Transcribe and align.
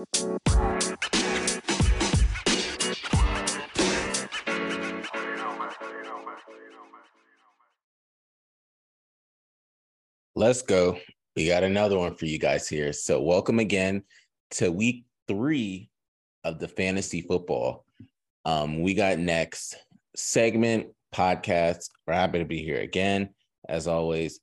Let's 0.00 0.12
go. 10.62 10.98
We 11.36 11.48
got 11.48 11.64
another 11.64 11.98
one 11.98 12.14
for 12.14 12.24
you 12.24 12.38
guys 12.38 12.66
here. 12.66 12.94
So, 12.94 13.20
welcome 13.20 13.58
again 13.58 14.04
to 14.52 14.72
week 14.72 15.04
three 15.28 15.90
of 16.44 16.58
the 16.58 16.68
fantasy 16.68 17.20
football. 17.20 17.84
Um, 18.46 18.80
we 18.80 18.94
got 18.94 19.18
next 19.18 19.76
segment 20.16 20.94
podcast. 21.14 21.90
We're 22.06 22.14
happy 22.14 22.38
to 22.38 22.46
be 22.46 22.62
here 22.62 22.80
again. 22.80 23.34
As 23.68 23.86
always, 23.86 24.40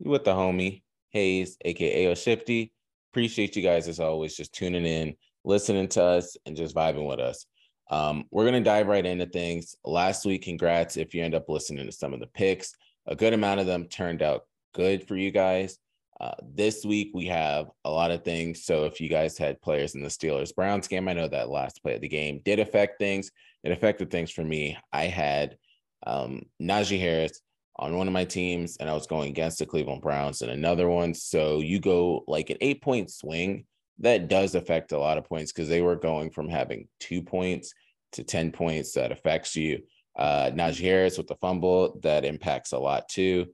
with 0.00 0.24
the 0.24 0.32
homie 0.32 0.82
Hayes, 1.10 1.56
aka 1.64 2.12
Shifty. 2.16 2.72
Appreciate 3.16 3.56
you 3.56 3.62
guys 3.62 3.88
as 3.88 3.98
always, 3.98 4.36
just 4.36 4.52
tuning 4.52 4.84
in, 4.84 5.14
listening 5.42 5.88
to 5.88 6.02
us, 6.02 6.36
and 6.44 6.54
just 6.54 6.76
vibing 6.76 7.08
with 7.08 7.18
us. 7.18 7.46
Um, 7.90 8.26
we're 8.30 8.44
gonna 8.44 8.60
dive 8.60 8.88
right 8.88 9.06
into 9.06 9.24
things. 9.24 9.74
Last 9.86 10.26
week, 10.26 10.42
congrats 10.42 10.98
if 10.98 11.14
you 11.14 11.24
end 11.24 11.34
up 11.34 11.48
listening 11.48 11.86
to 11.86 11.92
some 11.92 12.12
of 12.12 12.20
the 12.20 12.26
picks. 12.26 12.74
A 13.06 13.16
good 13.16 13.32
amount 13.32 13.60
of 13.60 13.64
them 13.64 13.86
turned 13.86 14.20
out 14.20 14.42
good 14.74 15.08
for 15.08 15.16
you 15.16 15.30
guys. 15.30 15.78
Uh, 16.20 16.34
this 16.42 16.84
week 16.84 17.12
we 17.14 17.24
have 17.24 17.70
a 17.86 17.90
lot 17.90 18.10
of 18.10 18.22
things. 18.22 18.66
So 18.66 18.84
if 18.84 19.00
you 19.00 19.08
guys 19.08 19.38
had 19.38 19.62
players 19.62 19.94
in 19.94 20.02
the 20.02 20.08
Steelers 20.08 20.54
Browns 20.54 20.86
game, 20.86 21.08
I 21.08 21.14
know 21.14 21.26
that 21.26 21.48
last 21.48 21.82
play 21.82 21.94
of 21.94 22.02
the 22.02 22.08
game 22.08 22.42
did 22.44 22.58
affect 22.58 22.98
things. 22.98 23.30
It 23.64 23.72
affected 23.72 24.10
things 24.10 24.30
for 24.30 24.44
me. 24.44 24.76
I 24.92 25.06
had 25.06 25.56
um, 26.06 26.42
Najee 26.60 27.00
Harris 27.00 27.40
on 27.78 27.96
one 27.96 28.06
of 28.06 28.12
my 28.12 28.24
teams, 28.24 28.76
and 28.78 28.88
I 28.88 28.94
was 28.94 29.06
going 29.06 29.30
against 29.30 29.58
the 29.58 29.66
Cleveland 29.66 30.02
Browns 30.02 30.42
in 30.42 30.50
another 30.50 30.88
one. 30.88 31.14
So 31.14 31.60
you 31.60 31.78
go 31.80 32.24
like 32.26 32.50
an 32.50 32.58
eight 32.60 32.82
point 32.82 33.10
swing. 33.10 33.66
That 33.98 34.28
does 34.28 34.54
affect 34.54 34.92
a 34.92 34.98
lot 34.98 35.18
of 35.18 35.24
points 35.24 35.52
because 35.52 35.68
they 35.68 35.80
were 35.80 35.96
going 35.96 36.30
from 36.30 36.48
having 36.48 36.88
two 37.00 37.22
points 37.22 37.72
to 38.12 38.24
10 38.24 38.52
points. 38.52 38.92
That 38.92 39.12
affects 39.12 39.56
you. 39.56 39.82
Uh, 40.18 40.50
Najee 40.52 40.82
Harris 40.82 41.18
with 41.18 41.26
the 41.26 41.36
fumble, 41.36 41.98
that 42.02 42.24
impacts 42.24 42.72
a 42.72 42.78
lot 42.78 43.08
too 43.08 43.46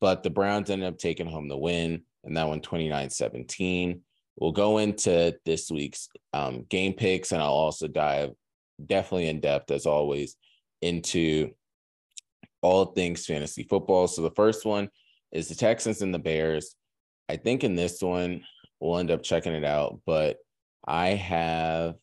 but 0.00 0.22
the 0.22 0.30
Browns 0.30 0.70
ended 0.70 0.88
up 0.88 0.98
taking 0.98 1.26
home 1.26 1.48
the 1.48 1.56
win, 1.56 2.02
and 2.24 2.36
that 2.36 2.48
one 2.48 2.60
29 2.60 3.10
17. 3.10 4.00
We'll 4.36 4.52
go 4.52 4.78
into 4.78 5.36
this 5.44 5.70
week's 5.70 6.08
um, 6.32 6.64
game 6.68 6.92
picks, 6.92 7.32
and 7.32 7.42
I'll 7.42 7.48
also 7.48 7.88
dive 7.88 8.30
definitely 8.84 9.28
in 9.28 9.40
depth, 9.40 9.70
as 9.70 9.86
always, 9.86 10.36
into 10.80 11.52
all 12.62 12.86
things 12.86 13.26
fantasy 13.26 13.62
football. 13.64 14.08
So 14.08 14.22
the 14.22 14.30
first 14.30 14.64
one 14.64 14.88
is 15.32 15.48
the 15.48 15.54
Texans 15.54 16.02
and 16.02 16.12
the 16.12 16.18
Bears. 16.18 16.74
I 17.28 17.36
think 17.36 17.64
in 17.64 17.76
this 17.76 18.02
one, 18.02 18.44
we'll 18.80 18.98
end 18.98 19.10
up 19.10 19.22
checking 19.22 19.52
it 19.52 19.64
out, 19.64 20.00
but 20.06 20.38
I 20.86 21.08
have 21.08 21.96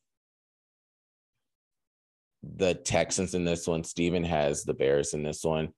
the 2.43 2.75
Texans 2.75 3.33
in 3.33 3.43
this 3.43 3.67
one. 3.67 3.83
Steven 3.83 4.23
has 4.23 4.63
the 4.63 4.73
Bears 4.73 5.13
in 5.13 5.23
this 5.23 5.43
one. 5.43 5.69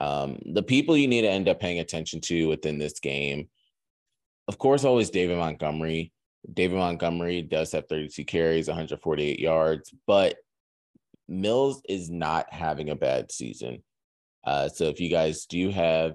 Um, 0.00 0.38
the 0.44 0.62
people 0.62 0.96
you 0.96 1.08
need 1.08 1.22
to 1.22 1.30
end 1.30 1.48
up 1.48 1.60
paying 1.60 1.80
attention 1.80 2.20
to 2.22 2.48
within 2.48 2.78
this 2.78 3.00
game, 3.00 3.48
of 4.48 4.58
course, 4.58 4.84
always 4.84 5.10
David 5.10 5.38
Montgomery. 5.38 6.12
David 6.52 6.76
Montgomery 6.76 7.42
does 7.42 7.72
have 7.72 7.88
32 7.88 8.24
carries, 8.24 8.68
148 8.68 9.40
yards, 9.40 9.92
but 10.06 10.36
Mills 11.26 11.80
is 11.88 12.10
not 12.10 12.52
having 12.52 12.90
a 12.90 12.96
bad 12.96 13.32
season. 13.32 13.82
Uh, 14.46 14.68
so 14.68 14.84
if 14.84 15.00
you 15.00 15.08
guys 15.08 15.46
do 15.46 15.70
have 15.70 16.14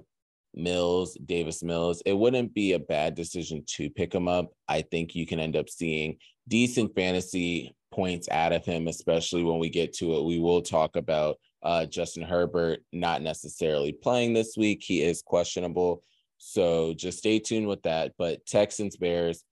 Mills, 0.54 1.16
Davis 1.24 1.62
Mills, 1.62 2.02
it 2.06 2.12
wouldn't 2.12 2.54
be 2.54 2.72
a 2.72 2.78
bad 2.78 3.14
decision 3.14 3.64
to 3.66 3.90
pick 3.90 4.14
him 4.14 4.28
up. 4.28 4.50
I 4.68 4.82
think 4.82 5.14
you 5.14 5.26
can 5.26 5.40
end 5.40 5.56
up 5.56 5.68
seeing 5.68 6.16
decent 6.48 6.94
fantasy 6.94 7.74
points 7.92 8.28
out 8.30 8.52
of 8.52 8.64
him, 8.64 8.88
especially 8.88 9.42
when 9.42 9.58
we 9.58 9.68
get 9.68 9.92
to 9.94 10.14
it. 10.14 10.24
We 10.24 10.38
will 10.38 10.62
talk 10.62 10.96
about 10.96 11.38
uh, 11.62 11.86
Justin 11.86 12.22
Herbert 12.22 12.80
not 12.92 13.22
necessarily 13.22 13.92
playing 13.92 14.32
this 14.32 14.56
week. 14.56 14.82
He 14.82 15.02
is 15.02 15.22
questionable. 15.22 16.02
So 16.38 16.94
just 16.94 17.18
stay 17.18 17.38
tuned 17.38 17.68
with 17.68 17.82
that. 17.82 18.12
But 18.16 18.46
Texans, 18.46 18.96
Bears, 18.96 19.44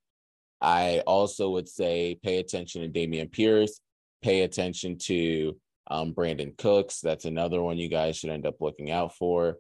I 0.61 1.03
also 1.07 1.51
would 1.51 1.69
say 1.69 2.19
pay 2.23 2.39
attention 2.39 2.83
to 2.83 2.89
Dameon 2.89 3.31
Pierce, 3.31 3.81
pay 4.23 4.43
attention 4.43 4.99
to 4.99 5.57
um, 5.91 6.15
Brandin 6.15 6.57
Cooks. 6.57 7.01
That's 7.01 7.25
another 7.25 7.63
one 7.63 7.79
you 7.79 7.89
guys 7.89 8.17
should 8.17 8.31
end 8.31 8.47
up 8.47 8.61
looking 8.61 8.91
out 8.91 9.17
for. 9.17 9.59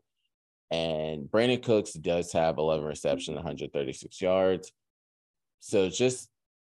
And 0.70 1.26
Brandin 1.26 1.62
Cooks 1.62 1.92
does 1.92 2.32
have 2.32 2.58
11 2.58 2.84
receptions, 2.84 3.36
136 3.36 4.20
yards. 4.20 4.72
So 5.60 5.88
just 5.88 6.28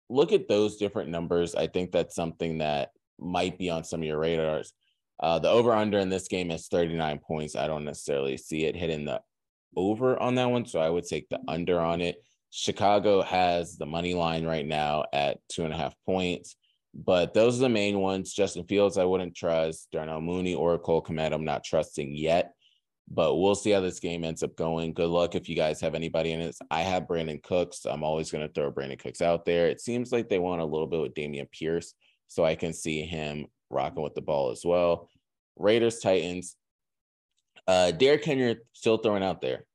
look 0.10 0.32
at 0.32 0.48
those 0.48 0.78
different 0.78 1.10
numbers. 1.10 1.56
I 1.56 1.68
think 1.68 1.92
that's 1.92 2.16
something 2.16 2.60
that 2.60 2.92
might 3.20 3.58
be 3.58 3.70
on 3.70 3.84
some 3.84 4.02
of 4.02 4.08
your 4.08 4.20
radars. 4.20 4.74
Uh, 5.20 5.40
the 5.40 5.50
over 5.50 5.74
under 5.74 6.00
in 6.00 6.10
this 6.10 6.28
game 6.28 6.50
is 6.52 6.68
39 6.68 7.20
points. 7.20 7.56
I 7.56 7.68
don't 7.68 7.86
necessarily 7.86 8.38
see 8.38 8.66
it 8.66 8.76
hitting 8.76 9.06
the 9.06 9.22
over 9.76 10.20
on 10.20 10.36
that 10.36 10.50
one. 10.50 10.66
So 10.66 10.80
I 10.80 10.90
would 10.90 11.06
take 11.06 11.30
the 11.30 11.40
under 11.48 11.80
on 11.80 12.02
it. 12.02 12.24
Chicago 12.50 13.22
has 13.22 13.78
the 13.78 13.86
money 13.86 14.14
line 14.14 14.46
right 14.46 14.66
now 14.66 15.06
at 15.14 15.38
two 15.48 15.64
and 15.64 15.74
a 15.74 15.78
half 15.78 15.96
points. 16.06 16.56
But 16.94 17.34
those 17.34 17.58
are 17.58 17.62
the 17.62 17.70
main 17.70 18.00
ones. 18.00 18.34
Justin 18.34 18.66
Fields, 18.66 18.98
I 18.98 19.06
wouldn't 19.06 19.36
trust. 19.36 19.88
Darnell 19.92 20.22
Mooney 20.22 20.56
or 20.56 20.78
Cole 20.78 21.02
Kmet, 21.02 21.34
I'm 21.34 21.46
not 21.46 21.64
trusting 21.64 22.16
yet. 22.16 22.54
But 23.10 23.36
we'll 23.36 23.56
see 23.56 23.72
how 23.72 23.82
this 23.82 24.00
game 24.00 24.24
ends 24.24 24.44
up 24.44 24.56
going. 24.56 24.94
Good 24.94 25.10
luck 25.10 25.36
if 25.36 25.50
you 25.50 25.56
guys 25.56 25.82
have 25.82 25.96
anybody 25.96 26.32
in 26.32 26.42
it. 26.42 26.56
I 26.70 26.82
have 26.82 27.08
Brandin 27.08 27.44
Cooks. 27.44 27.86
I'm 27.86 28.04
always 28.04 28.32
going 28.32 28.48
to 28.48 28.54
throw 28.54 28.72
Brandin 28.72 29.00
Cooks 29.00 29.22
out 29.22 29.46
there. 29.46 29.68
It 29.68 29.82
seems 29.82 30.12
like 30.12 30.30
they 30.30 30.40
want 30.40 30.62
a 30.62 30.66
little 30.66 30.88
bit 30.88 31.02
with 31.02 31.14
Dameon 31.14 31.52
Pierce. 31.52 31.94
So 32.28 32.46
I 32.46 32.56
can 32.56 32.72
see 32.74 33.02
him 33.02 33.48
rocking 33.70 34.04
with 34.04 34.16
the 34.16 34.22
ball 34.22 34.52
as 34.52 34.64
well. 34.64 35.10
Raiders, 35.58 36.00
Titans. 36.00 36.56
Uh, 37.68 37.92
Derrick 37.92 38.24
Henry 38.24 38.58
still 38.74 38.98
throwing 38.98 39.24
out 39.24 39.42
there. 39.42 39.66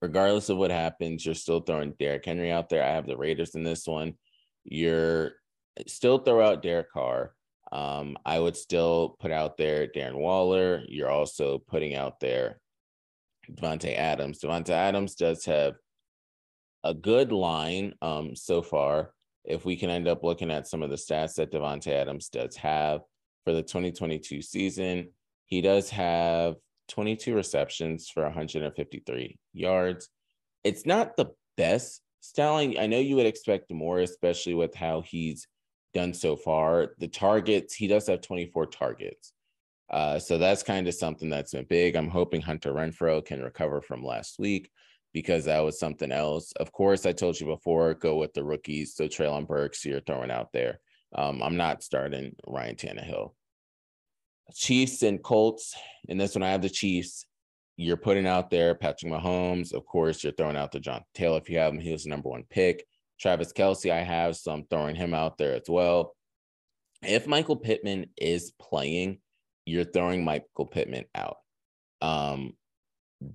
Regardless 0.00 0.48
of 0.48 0.56
what 0.56 0.70
happens, 0.70 1.24
you're 1.24 1.34
still 1.34 1.60
throwing 1.60 1.94
Derrick 1.98 2.24
Henry 2.24 2.50
out 2.50 2.68
there. 2.68 2.82
I 2.82 2.88
have 2.90 3.06
the 3.06 3.16
Raiders 3.16 3.54
in 3.54 3.64
this 3.64 3.86
one. 3.86 4.14
You're 4.64 5.32
still 5.86 6.18
throw 6.18 6.44
out 6.44 6.62
Derek 6.62 6.92
Carr. 6.92 7.34
Um, 7.72 8.16
I 8.24 8.38
would 8.38 8.56
still 8.56 9.16
put 9.20 9.30
out 9.30 9.56
there 9.56 9.88
Darren 9.88 10.18
Waller. 10.18 10.82
You're 10.88 11.10
also 11.10 11.58
putting 11.58 11.94
out 11.94 12.20
there 12.20 12.60
Davante 13.50 13.96
Adams. 13.96 14.40
Davante 14.40 14.70
Adams 14.70 15.14
does 15.14 15.44
have 15.44 15.74
a 16.84 16.94
good 16.94 17.32
line 17.32 17.94
um, 18.02 18.36
so 18.36 18.62
far. 18.62 19.12
If 19.44 19.64
we 19.64 19.76
can 19.76 19.90
end 19.90 20.08
up 20.08 20.22
looking 20.22 20.50
at 20.50 20.66
some 20.66 20.82
of 20.82 20.90
the 20.90 20.96
stats 20.96 21.34
that 21.34 21.52
Davante 21.52 21.88
Adams 21.88 22.28
does 22.28 22.56
have, 22.56 23.02
for 23.46 23.52
the 23.52 23.62
2022 23.62 24.42
season. 24.42 25.08
He 25.46 25.62
does 25.62 25.88
have 25.90 26.56
22 26.88 27.34
receptions 27.34 28.10
for 28.10 28.24
153 28.24 29.38
yards. 29.54 30.08
It's 30.64 30.84
not 30.84 31.16
the 31.16 31.26
best 31.56 32.02
styling. 32.20 32.76
I 32.78 32.88
know 32.88 32.98
you 32.98 33.14
would 33.16 33.26
expect 33.26 33.72
more, 33.72 34.00
especially 34.00 34.54
with 34.54 34.74
how 34.74 35.02
he's 35.02 35.46
done 35.94 36.14
so 36.14 36.36
far. 36.36 36.94
The 36.98 37.08
targets, 37.08 37.74
he 37.74 37.86
does 37.86 38.06
have 38.06 38.20
24 38.20 38.66
targets. 38.66 39.32
Uh, 39.88 40.18
so 40.18 40.36
that's 40.36 40.62
kind 40.62 40.88
of 40.88 40.94
something 40.94 41.30
that's 41.30 41.52
been 41.52 41.66
big. 41.68 41.94
I'm 41.94 42.08
hoping 42.08 42.40
Hunter 42.40 42.72
Renfrow 42.72 43.24
can 43.24 43.42
recover 43.42 43.80
from 43.80 44.04
last 44.04 44.38
week 44.38 44.70
because 45.12 45.44
that 45.44 45.60
was 45.60 45.78
something 45.78 46.12
else. 46.12 46.52
Of 46.56 46.72
course, 46.72 47.06
I 47.06 47.12
told 47.12 47.38
you 47.40 47.46
before, 47.46 47.94
go 47.94 48.16
with 48.16 48.34
the 48.34 48.44
rookies. 48.44 48.94
So 48.94 49.06
Treylon 49.06 49.46
Burks, 49.46 49.84
you're 49.84 50.00
throwing 50.00 50.30
out 50.30 50.52
there. 50.52 50.80
Um, 51.14 51.42
I'm 51.42 51.56
not 51.56 51.82
starting 51.82 52.34
Ryan 52.46 52.76
Tannehill. 52.76 53.32
Chiefs 54.54 55.02
and 55.02 55.22
Colts. 55.22 55.74
And 56.08 56.20
this 56.20 56.34
one, 56.34 56.42
I 56.42 56.50
have 56.50 56.62
the 56.62 56.68
Chiefs. 56.68 57.26
You're 57.76 57.96
putting 57.96 58.26
out 58.26 58.50
there 58.50 58.74
Patrick 58.74 59.12
Mahomes. 59.12 59.72
Of 59.72 59.86
course, 59.86 60.24
you're 60.24 60.32
throwing 60.32 60.56
out 60.56 60.72
the 60.72 60.80
John 60.80 61.02
Taylor 61.14 61.38
if 61.38 61.48
you 61.48 61.58
have 61.58 61.72
him. 61.72 61.80
He 61.80 61.92
was 61.92 62.04
the 62.04 62.10
number 62.10 62.28
one 62.28 62.44
pick. 62.48 62.86
Travis 63.20 63.52
Kelce, 63.52 63.90
I 63.90 64.02
have, 64.02 64.36
so 64.36 64.52
I'm 64.52 64.64
throwing 64.64 64.96
him 64.96 65.14
out 65.14 65.38
there 65.38 65.54
as 65.54 65.68
well. 65.68 66.14
If 67.02 67.26
Michael 67.26 67.56
Pittman 67.56 68.06
is 68.16 68.52
playing, 68.60 69.18
you're 69.64 69.84
throwing 69.84 70.24
Michael 70.24 70.66
Pittman 70.66 71.04
out. 71.14 71.38
Um, 72.00 72.54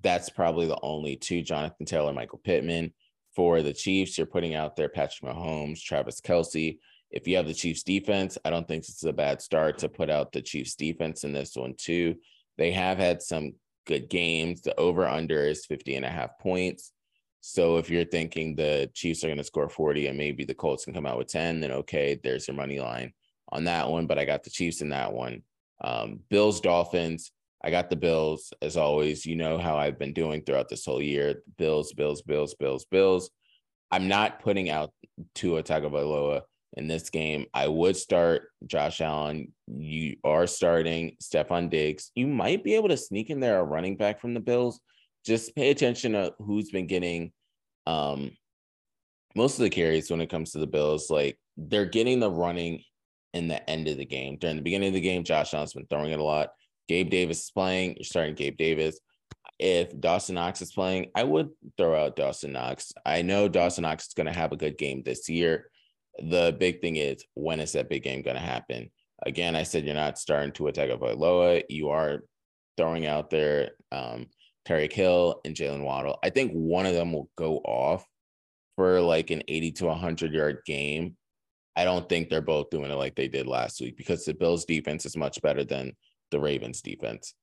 that's 0.02 0.30
probably 0.30 0.68
the 0.68 0.80
only 0.82 1.16
two 1.16 1.42
Jonathan 1.42 1.86
Taylor, 1.86 2.14
Michael 2.14 2.42
Pittman. 2.44 2.94
For 3.36 3.62
the 3.62 3.74
Chiefs, 3.74 4.18
you're 4.18 4.28
putting 4.28 4.56
out 4.56 4.76
there 4.76 4.90
Patrick 4.90 5.34
Mahomes, 5.34 5.82
Travis 5.82 6.20
Kelce. 6.20 6.80
if 7.12 7.28
you 7.28 7.38
have 7.38 7.48
the 7.48 7.54
Chiefs 7.54 7.84
defense, 7.84 8.38
I 8.44 8.50
don't 8.50 8.68
think 8.68 8.84
it's 8.84 9.04
a 9.04 9.14
bad 9.14 9.42
start 9.42 9.78
to 9.80 9.90
put 9.90 10.10
out 10.10 10.32
the 10.32 10.42
Chiefs 10.42 10.76
defense 10.76 11.24
in 11.24 11.32
this 11.34 11.56
one 11.56 11.76
too. 11.78 12.16
They 12.58 12.72
have 12.72 12.98
had 12.98 13.22
some 13.22 13.54
good 13.88 14.10
games. 14.10 14.62
The 14.62 14.78
over 14.78 15.08
under 15.08 15.46
is 15.46 15.66
50 15.66 15.96
and 15.96 16.06
a 16.06 16.10
half 16.10 16.38
points. 16.40 16.92
So 17.42 17.78
if 17.78 17.90
you're 17.90 18.06
thinking 18.06 18.56
the 18.56 18.90
Chiefs 18.94 19.24
are 19.24 19.28
going 19.28 19.38
to 19.38 19.44
score 19.44 19.68
40 19.68 20.08
and 20.08 20.18
maybe 20.18 20.46
the 20.46 20.54
Colts 20.54 20.86
can 20.86 20.94
come 20.94 21.08
out 21.08 21.18
with 21.18 21.28
10, 21.28 21.60
then 21.60 21.72
okay, 21.72 22.20
there's 22.24 22.48
your 22.48 22.56
money 22.56 22.80
line 22.80 23.14
on 23.50 23.64
that 23.66 23.90
one. 23.90 24.06
But 24.06 24.20
I 24.20 24.26
got 24.26 24.44
the 24.44 24.52
Chiefs 24.52 24.82
in 24.82 24.90
that 24.90 25.12
one. 25.12 25.42
Um, 25.84 26.20
Bills, 26.30 26.62
Dolphins. 26.62 27.32
I 27.64 27.72
got 27.72 27.90
the 27.90 27.96
Bills 27.96 28.54
as 28.62 28.78
always. 28.78 29.26
You 29.26 29.36
know 29.36 29.58
how 29.58 29.76
I've 29.76 30.00
been 30.00 30.14
doing 30.14 30.44
throughout 30.44 30.70
this 30.70 30.86
whole 30.86 31.02
year. 31.02 31.44
Bills, 31.58 31.94
Bills, 31.94 32.22
Bills, 32.22 32.54
Bills, 32.54 32.86
Bills. 32.86 33.32
I'm 33.90 34.08
not 34.08 34.40
putting 34.42 34.70
out 34.70 34.92
Tua 35.36 35.64
Tagovailoa 35.64 36.42
in 36.78 36.88
this 36.88 37.10
game. 37.10 37.46
I 37.54 37.68
would 37.68 37.98
start 37.98 38.50
Josh 38.66 39.02
Allen. 39.02 39.52
You 39.68 40.16
are 40.24 40.48
starting 40.48 41.18
Stefon 41.22 41.70
Diggs. 41.70 42.12
You 42.16 42.28
might 42.28 42.64
be 42.64 42.76
able 42.76 42.90
to 42.90 42.98
sneak 42.98 43.30
in 43.30 43.40
there 43.40 43.60
a 43.60 43.64
running 43.64 43.98
back 43.98 44.22
from 44.22 44.34
the 44.34 44.40
Bills. 44.40 44.80
Just 45.26 45.56
pay 45.56 45.70
attention 45.70 46.14
to 46.14 46.34
who's 46.40 46.72
been 46.72 46.88
getting 46.88 47.32
um, 47.86 48.32
most 49.36 49.60
of 49.60 49.64
the 49.64 49.70
carries 49.70 50.10
when 50.10 50.22
it 50.22 50.30
comes 50.30 50.52
to 50.52 50.60
the 50.60 50.68
Bills. 50.68 51.10
Like 51.10 51.38
they're 51.58 51.86
getting 51.86 52.20
the 52.20 52.32
running 52.32 52.84
in 53.34 53.48
the 53.48 53.68
end 53.70 53.88
of 53.88 53.98
the 53.98 54.06
game. 54.06 54.38
During 54.38 54.58
the 54.58 54.62
beginning 54.62 54.90
of 54.90 54.94
the 54.94 55.02
game, 55.02 55.24
Josh 55.24 55.54
Allen's 55.54 55.74
been 55.74 55.86
throwing 55.88 56.12
it 56.12 56.20
a 56.20 56.24
lot. 56.24 56.50
Gabe 56.88 57.10
Davis 57.10 57.44
is 57.44 57.52
playing. 57.52 57.96
You're 57.96 58.04
starting 58.04 58.36
Gabe 58.36 58.58
Davis. 58.58 59.00
If 59.60 59.98
Dawson 60.00 60.36
Knox 60.36 60.62
is 60.62 60.74
playing, 60.74 61.12
I 61.16 61.24
would 61.24 61.50
throw 61.78 61.96
out 61.96 62.16
Dawson 62.16 62.52
Knox. 62.52 62.92
I 63.06 63.22
know 63.22 63.48
Dawson 63.48 63.84
Knox 63.84 64.08
is 64.08 64.14
going 64.14 64.28
to 64.28 64.34
have 64.34 64.52
a 64.52 64.58
good 64.58 64.78
game 64.78 65.04
this 65.04 65.30
year. 65.30 65.70
The 66.20 66.56
big 66.60 66.82
thing 66.82 66.98
is 66.98 67.24
when 67.36 67.60
is 67.60 67.74
that 67.74 67.90
big 67.90 68.04
game 68.04 68.24
going 68.24 68.36
to 68.36 68.42
happen? 68.42 68.90
Again, 69.24 69.56
I 69.56 69.64
said 69.64 69.86
you're 69.86 69.94
not 69.94 70.18
starting 70.18 70.52
to 70.54 70.68
attack 70.68 70.90
Loa. 71.00 71.62
You 71.70 71.90
are 71.90 72.24
throwing 72.76 73.06
out 73.06 73.30
there 73.30 73.72
um, 73.92 74.28
Tyreek 74.68 74.94
Hill 74.94 75.42
and 75.46 75.56
Jaylen 75.56 75.84
Waddle. 75.84 76.20
I 76.24 76.30
think 76.30 76.52
one 76.52 76.86
of 76.86 76.94
them 76.94 77.14
will 77.14 77.30
go 77.36 77.58
off 77.58 78.06
for 78.76 79.02
like 79.02 79.32
an 79.32 79.44
80 79.48 79.72
to 79.74 79.86
100 79.86 80.34
yard 80.34 80.60
game. 80.66 81.16
I 81.76 81.84
don't 81.84 82.08
think 82.08 82.30
they're 82.30 82.42
both 82.42 82.70
doing 82.70 82.92
it 82.92 82.96
like 82.96 83.16
they 83.16 83.28
did 83.28 83.48
last 83.48 83.80
week 83.80 83.98
because 83.98 84.26
the 84.26 84.34
Bills 84.34 84.66
defense 84.66 85.06
is 85.06 85.16
much 85.16 85.42
better 85.42 85.64
than 85.64 85.94
the 86.32 86.40
Ravens 86.40 86.82
defense. 86.82 87.34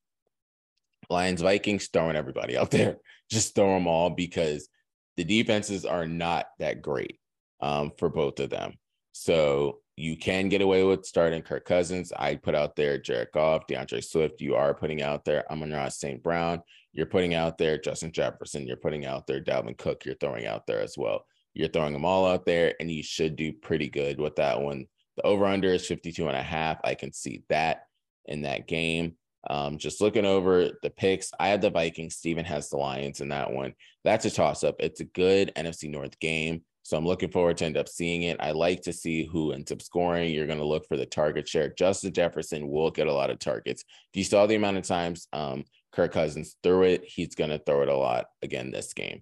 Lions, 1.11 1.41
Vikings, 1.41 1.89
throwing 1.93 2.17
everybody 2.17 2.57
out 2.57 2.71
there. 2.73 2.99
Just 3.31 3.55
throw 3.55 3.75
them 3.75 3.87
all 3.87 4.11
because 4.11 4.69
the 5.17 5.25
defenses 5.25 5.85
are 5.85 6.07
not 6.07 6.47
that 6.59 6.83
great 6.83 7.19
um, 7.61 7.93
for 7.99 8.09
both 8.09 8.39
of 8.41 8.51
them. 8.51 8.75
So 9.21 9.81
you 9.97 10.17
can 10.17 10.49
get 10.49 10.63
away 10.63 10.85
with 10.85 11.05
starting 11.05 11.43
Kirk 11.43 11.65
Cousins. 11.65 12.13
I 12.17 12.37
put 12.37 12.55
out 12.55 12.77
there 12.77 12.99
Jared 12.99 13.33
Goff, 13.35 13.67
D'Andre 13.67 14.01
Swift. 14.01 14.41
You 14.41 14.55
are 14.55 14.73
putting 14.73 15.03
out 15.03 15.25
there 15.25 15.51
Amon-Ra 15.51 15.89
St. 15.89 16.23
Brown. 16.23 16.63
You're 16.93 17.07
putting 17.07 17.35
out 17.35 17.59
there 17.59 17.79
Justin 17.79 18.13
Jefferson. 18.13 18.65
You're 18.65 18.77
putting 18.77 19.07
out 19.07 19.27
there 19.27 19.43
Dalvin 19.43 19.77
Cook. 19.77 20.05
You're 20.05 20.15
throwing 20.15 20.47
out 20.47 20.69
there 20.69 20.81
as 20.81 20.97
well. 20.97 21.25
You're 21.53 21.67
throwing 21.67 21.93
them 21.93 22.05
all 22.05 22.27
out 22.27 22.47
there, 22.47 22.75
and 22.79 22.89
you 22.89 23.03
should 23.03 23.35
do 23.35 23.53
pretty 23.53 23.89
good 23.89 24.21
with 24.21 24.37
that 24.37 24.61
one. 24.61 24.87
The 25.17 25.25
over 25.25 25.47
under 25.47 25.75
is 25.75 25.85
52 25.89 26.29
and 26.29 26.37
a 26.37 26.43
half. 26.43 26.79
I 26.85 26.95
can 26.95 27.13
see 27.13 27.43
that 27.49 27.83
in 28.27 28.43
that 28.43 28.69
game. 28.69 29.17
Um, 29.51 29.79
just 29.79 30.01
looking 30.01 30.27
over 30.27 30.71
the 30.81 30.91
picks, 30.91 31.33
I 31.41 31.49
had 31.49 31.61
the 31.61 31.71
Vikings. 31.71 32.15
Steven 32.15 32.45
has 32.45 32.69
the 32.69 32.77
Lions 32.77 33.21
in 33.21 33.31
that 33.31 33.51
one. 33.51 33.75
That's 34.05 34.27
a 34.27 34.31
toss 34.31 34.63
up. 34.63 34.77
It's 34.79 35.01
a 35.01 35.05
good 35.05 35.51
NFC 35.57 35.91
North 35.91 36.21
game. 36.21 36.63
So 36.89 36.97
I'm 36.97 37.07
looking 37.07 37.31
forward 37.31 37.59
to 37.59 37.67
end 37.67 37.77
up 37.77 37.89
seeing 37.89 38.23
it. 38.23 38.39
I 38.41 38.53
like 38.53 38.81
to 38.83 38.95
see 38.95 39.27
who 39.27 39.53
ends 39.53 39.71
up 39.71 39.83
scoring. 39.83 40.33
You're 40.33 40.47
going 40.47 40.59
to 40.59 40.65
look 40.65 40.87
for 40.89 40.97
the 40.97 41.05
target 41.05 41.47
share. 41.47 41.69
Justin 41.69 42.15
Jefferson 42.15 42.67
will 42.67 42.91
get 42.91 43.09
a 43.09 43.13
lot 43.13 43.29
of 43.29 43.39
targets. 43.39 43.85
If 44.13 44.17
you 44.17 44.25
saw 44.25 44.47
the 44.47 44.55
amount 44.55 44.79
of 44.79 44.85
times 44.85 45.29
um, 45.35 45.65
Kirk 45.93 46.13
Cousins 46.13 46.57
threw 46.63 46.85
it, 46.85 47.05
he's 47.05 47.35
going 47.35 47.51
to 47.51 47.59
throw 47.59 47.83
it 47.83 47.91
a 47.91 47.97
lot 47.97 48.27
again 48.43 48.71
this 48.71 48.95
game. 48.95 49.21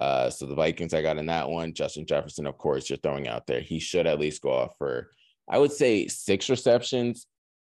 Uh, 0.00 0.30
so 0.30 0.46
the 0.46 0.54
Vikings, 0.54 0.94
I 0.94 1.02
got 1.02 1.18
in 1.18 1.26
that 1.26 1.50
one. 1.50 1.74
Justin 1.74 2.06
Jefferson, 2.06 2.46
of 2.46 2.56
course, 2.56 2.88
you're 2.88 2.96
throwing 2.96 3.28
out 3.28 3.46
there. 3.46 3.60
He 3.60 3.78
should 3.78 4.06
at 4.06 4.18
least 4.18 4.40
go 4.40 4.50
off 4.50 4.72
for, 4.78 5.10
I 5.46 5.58
would 5.58 5.72
say, 5.72 6.08
six 6.08 6.48
receptions 6.48 7.26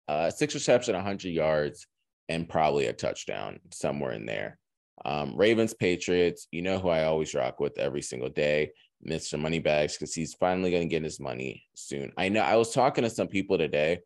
uh, 0.09 0.31
six 0.31 0.55
reception, 0.55 0.95
100 0.95 1.29
yards, 1.29 1.85
and 2.29 2.49
probably 2.49 2.87
a 2.87 2.93
touchdown 2.93 3.59
somewhere 3.71 4.13
in 4.13 4.25
there. 4.25 4.57
Um, 5.05 5.35
Ravens, 5.35 5.75
Patriots, 5.75 6.47
you 6.51 6.63
know 6.63 6.79
who 6.79 6.89
I 6.89 7.03
always 7.03 7.35
rock 7.35 7.59
with 7.59 7.77
every 7.77 8.01
single 8.01 8.27
day, 8.27 8.71
Mr. 9.05 9.39
Moneybags, 9.39 9.97
because 9.97 10.13
he's 10.13 10.33
finally 10.33 10.71
going 10.71 10.87
to 10.87 10.93
get 10.93 11.03
his 11.03 11.19
money 11.19 11.63
soon. 11.73 12.11
I 12.17 12.29
know 12.29 12.41
I 12.41 12.55
was 12.55 12.73
talking 12.73 13.03
to 13.03 13.09
some 13.09 13.27
people 13.27 13.57
today, 13.57 13.99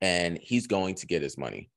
and 0.00 0.38
he's 0.38 0.66
going 0.66 0.94
to 0.96 1.06
get 1.06 1.22
his 1.22 1.36
money. 1.36 1.70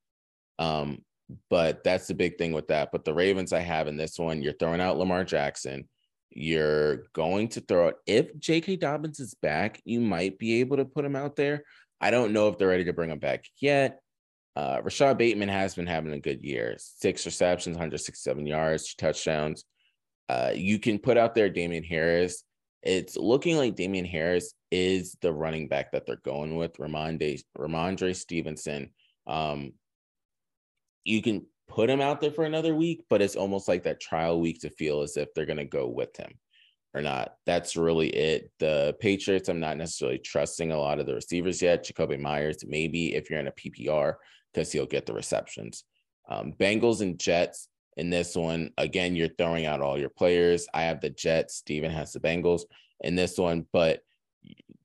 Um, 0.59 1.03
but 1.49 1.83
that's 1.83 2.07
the 2.07 2.13
big 2.13 2.37
thing 2.37 2.53
with 2.53 2.67
that. 2.67 2.89
But 2.91 3.05
the 3.05 3.13
Ravens 3.13 3.53
I 3.53 3.59
have 3.59 3.87
in 3.87 3.97
this 3.97 4.19
one, 4.19 4.41
you're 4.41 4.53
throwing 4.53 4.81
out 4.81 4.97
Lamar 4.97 5.23
Jackson. 5.23 5.87
You're 6.29 7.05
going 7.13 7.47
to 7.49 7.61
throw 7.61 7.89
it. 7.89 7.95
If 8.05 8.37
J.K. 8.37 8.77
Dobbins 8.77 9.19
is 9.19 9.33
back, 9.35 9.81
you 9.85 10.01
might 10.01 10.37
be 10.37 10.59
able 10.59 10.77
to 10.77 10.85
put 10.85 11.05
him 11.05 11.15
out 11.15 11.35
there. 11.35 11.63
I 12.01 12.11
don't 12.11 12.33
know 12.33 12.49
if 12.49 12.57
they're 12.57 12.67
ready 12.67 12.83
to 12.85 12.93
bring 12.93 13.09
him 13.09 13.19
back 13.19 13.45
yet. 13.59 13.99
Uh, 14.55 14.79
Rashod 14.83 15.17
Bateman 15.17 15.49
has 15.49 15.75
been 15.75 15.87
having 15.87 16.13
a 16.13 16.19
good 16.19 16.41
year. 16.43 16.75
Six 16.77 17.25
receptions, 17.25 17.75
167 17.75 18.45
yards, 18.45 18.93
touchdowns. 18.95 19.65
Uh, 20.27 20.51
you 20.53 20.79
can 20.79 20.99
put 20.99 21.17
out 21.17 21.35
there 21.35 21.49
Damien 21.49 21.83
Harris. 21.83 22.43
It's 22.81 23.17
looking 23.17 23.57
like 23.57 23.75
Damien 23.75 24.05
Harris 24.05 24.53
is 24.71 25.17
the 25.21 25.33
running 25.33 25.67
back 25.67 25.91
that 25.91 26.05
they're 26.05 26.17
going 26.17 26.55
with. 26.55 26.77
Rhamondre 26.77 28.15
Stevenson. 28.15 28.91
Um, 29.27 29.73
you 31.03 31.21
can 31.21 31.45
put 31.67 31.89
him 31.89 32.01
out 32.01 32.21
there 32.21 32.31
for 32.31 32.45
another 32.45 32.75
week, 32.75 33.03
but 33.09 33.21
it's 33.21 33.35
almost 33.35 33.67
like 33.67 33.83
that 33.83 33.99
trial 33.99 34.39
week 34.39 34.61
to 34.61 34.69
feel 34.69 35.01
as 35.01 35.17
if 35.17 35.33
they're 35.33 35.45
going 35.45 35.57
to 35.57 35.65
go 35.65 35.87
with 35.87 36.15
him 36.15 36.31
or 36.93 37.01
not. 37.01 37.35
That's 37.45 37.75
really 37.75 38.09
it. 38.09 38.51
The 38.59 38.95
Patriots, 38.99 39.49
I'm 39.49 39.59
not 39.59 39.77
necessarily 39.77 40.19
trusting 40.19 40.71
a 40.71 40.77
lot 40.77 40.99
of 40.99 41.05
the 41.05 41.15
receivers 41.15 41.61
yet. 41.61 41.85
Jakobi 41.85 42.19
Meyers, 42.19 42.63
maybe 42.65 43.15
if 43.15 43.29
you're 43.29 43.39
in 43.39 43.47
a 43.47 43.51
PPR, 43.51 44.15
because 44.53 44.71
he'll 44.71 44.85
get 44.85 45.05
the 45.05 45.13
receptions. 45.13 45.83
Um, 46.29 46.53
Bengals 46.53 47.01
and 47.01 47.19
Jets 47.19 47.67
in 47.97 48.09
this 48.09 48.35
one, 48.35 48.71
again, 48.77 49.15
you're 49.15 49.29
throwing 49.29 49.65
out 49.65 49.81
all 49.81 49.97
your 49.97 50.09
players. 50.09 50.67
I 50.73 50.83
have 50.83 51.01
the 51.01 51.09
Jets. 51.09 51.55
Steven 51.55 51.91
has 51.91 52.13
the 52.13 52.19
Bengals 52.19 52.63
in 53.01 53.15
this 53.15 53.37
one, 53.37 53.65
but 53.71 54.01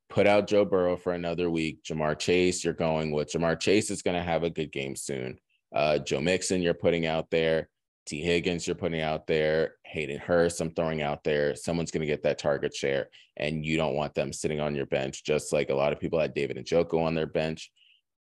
put 0.09 0.27
out 0.27 0.49
Joe 0.49 0.65
Burrow 0.65 0.97
for 0.97 1.13
another 1.13 1.51
week. 1.51 1.83
Ja'Marr 1.85 2.19
Chase, 2.19 2.65
you're 2.65 2.75
going 2.75 3.11
with 3.11 3.33
Ja'Marr 3.33 3.59
Chase 3.59 3.91
is 3.91 4.03
going 4.03 4.17
to 4.17 4.23
have 4.23 4.43
a 4.43 4.51
good 4.51 4.73
game 4.73 4.97
soon. 4.97 5.39
Uh, 5.75 5.99
Joe 5.99 6.21
Mixon, 6.21 6.63
you're 6.63 6.75
putting 6.75 7.07
out 7.07 7.31
there. 7.31 7.69
Tee 8.07 8.21
Higgins, 8.21 8.67
you're 8.67 8.75
putting 8.75 9.03
out 9.03 9.27
there. 9.27 9.75
Hayden 9.85 10.19
Hurst, 10.19 10.61
I'm 10.61 10.73
throwing 10.73 11.03
out 11.03 11.23
there. 11.23 11.55
Someone's 11.55 11.93
going 11.93 12.01
to 12.01 12.07
get 12.07 12.23
that 12.25 12.39
target 12.39 12.75
share, 12.75 13.09
and 13.37 13.65
you 13.65 13.77
don't 13.77 13.95
want 13.95 14.15
them 14.15 14.33
sitting 14.33 14.61
on 14.61 14.75
your 14.75 14.87
bench, 14.87 15.23
just 15.23 15.53
like 15.53 15.71
a 15.71 15.75
lot 15.75 15.93
of 15.93 16.01
people 16.01 16.19
had 16.19 16.35
David 16.35 16.57
Njoku 16.57 17.01
on 17.01 17.15
their 17.15 17.27
bench. 17.27 17.71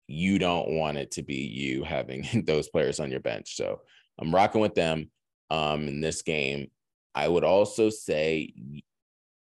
You 0.06 0.38
don't 0.38 0.78
want 0.78 0.96
it 0.96 1.10
to 1.12 1.22
be 1.22 1.36
you 1.36 1.84
having 1.84 2.26
those 2.46 2.68
players 2.68 3.00
on 3.00 3.10
your 3.10 3.20
bench. 3.20 3.56
So 3.56 3.80
I'm 4.18 4.34
rocking 4.34 4.60
with 4.60 4.74
them 4.74 5.10
um, 5.50 5.88
in 5.88 6.00
this 6.00 6.22
game. 6.22 6.70
I 7.14 7.28
would 7.28 7.44
also 7.44 7.90
say 7.90 8.52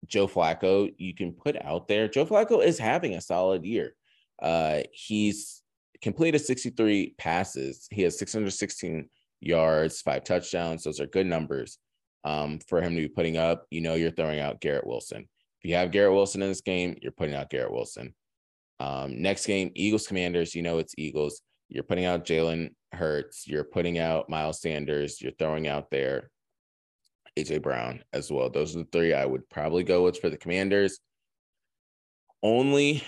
Joe 0.05 0.27
Flacco, 0.27 0.93
you 0.97 1.13
can 1.13 1.33
put 1.33 1.61
out 1.63 1.87
there. 1.87 2.07
Joe 2.07 2.25
Flacco 2.25 2.63
is 2.63 2.79
having 2.79 3.13
a 3.15 3.21
solid 3.21 3.65
year. 3.65 3.93
Uh, 4.41 4.81
he's 4.91 5.62
completed 6.01 6.39
63 6.39 7.15
passes. 7.17 7.88
He 7.91 8.03
has 8.03 8.17
616 8.19 9.09
yards, 9.41 10.01
five 10.01 10.24
touchdowns. 10.24 10.83
Those 10.83 11.00
are 11.00 11.07
good 11.07 11.27
numbers 11.27 11.77
um, 12.24 12.59
for 12.67 12.81
him 12.81 12.95
to 12.95 13.01
be 13.01 13.07
putting 13.07 13.38
up. 13.38 13.65
You 13.71 13.81
know, 13.81 13.95
you're 13.95 14.12
throwing 14.12 14.39
out 14.39 14.62
Garrett 14.62 14.88
Wilson. 14.88 15.27
If 15.62 15.69
you 15.69 15.75
have 15.75 15.91
Garrett 15.91 16.13
Wilson 16.13 16.41
in 16.41 16.50
this 16.50 16.62
game, 16.62 16.97
you're 17.01 17.12
putting 17.12 17.36
out 17.36 17.50
Garrett 17.50 17.74
Wilson. 17.74 18.13
Um, 18.79 19.21
next 19.21 19.47
game, 19.47 19.71
Eagles 19.75 20.07
Commanders. 20.07 20.53
You 20.53 20.62
know, 20.62 20.77
it's 20.77 20.93
Eagles. 20.97 21.41
You're 21.69 21.83
putting 21.83 22.05
out 22.05 22.25
Jalen 22.25 22.71
Hurts. 22.91 23.47
You're 23.47 23.63
putting 23.63 24.00
out 24.00 24.29
Miles 24.29 24.62
Sanders. 24.62 25.21
You're 25.21 25.33
throwing 25.33 25.67
out 25.67 25.89
there 25.91 26.29
AJ 27.38 27.62
Brown 27.62 28.03
as 28.13 28.31
well. 28.31 28.50
Those 28.50 28.75
are 28.75 28.79
the 28.79 28.88
three 28.91 29.13
I 29.13 29.25
would 29.25 29.47
probably 29.50 29.83
go 29.83 30.03
with 30.03 30.19
for 30.19 30.29
the 30.29 30.38
Commanders. 30.38 31.00
Only, 32.41 33.03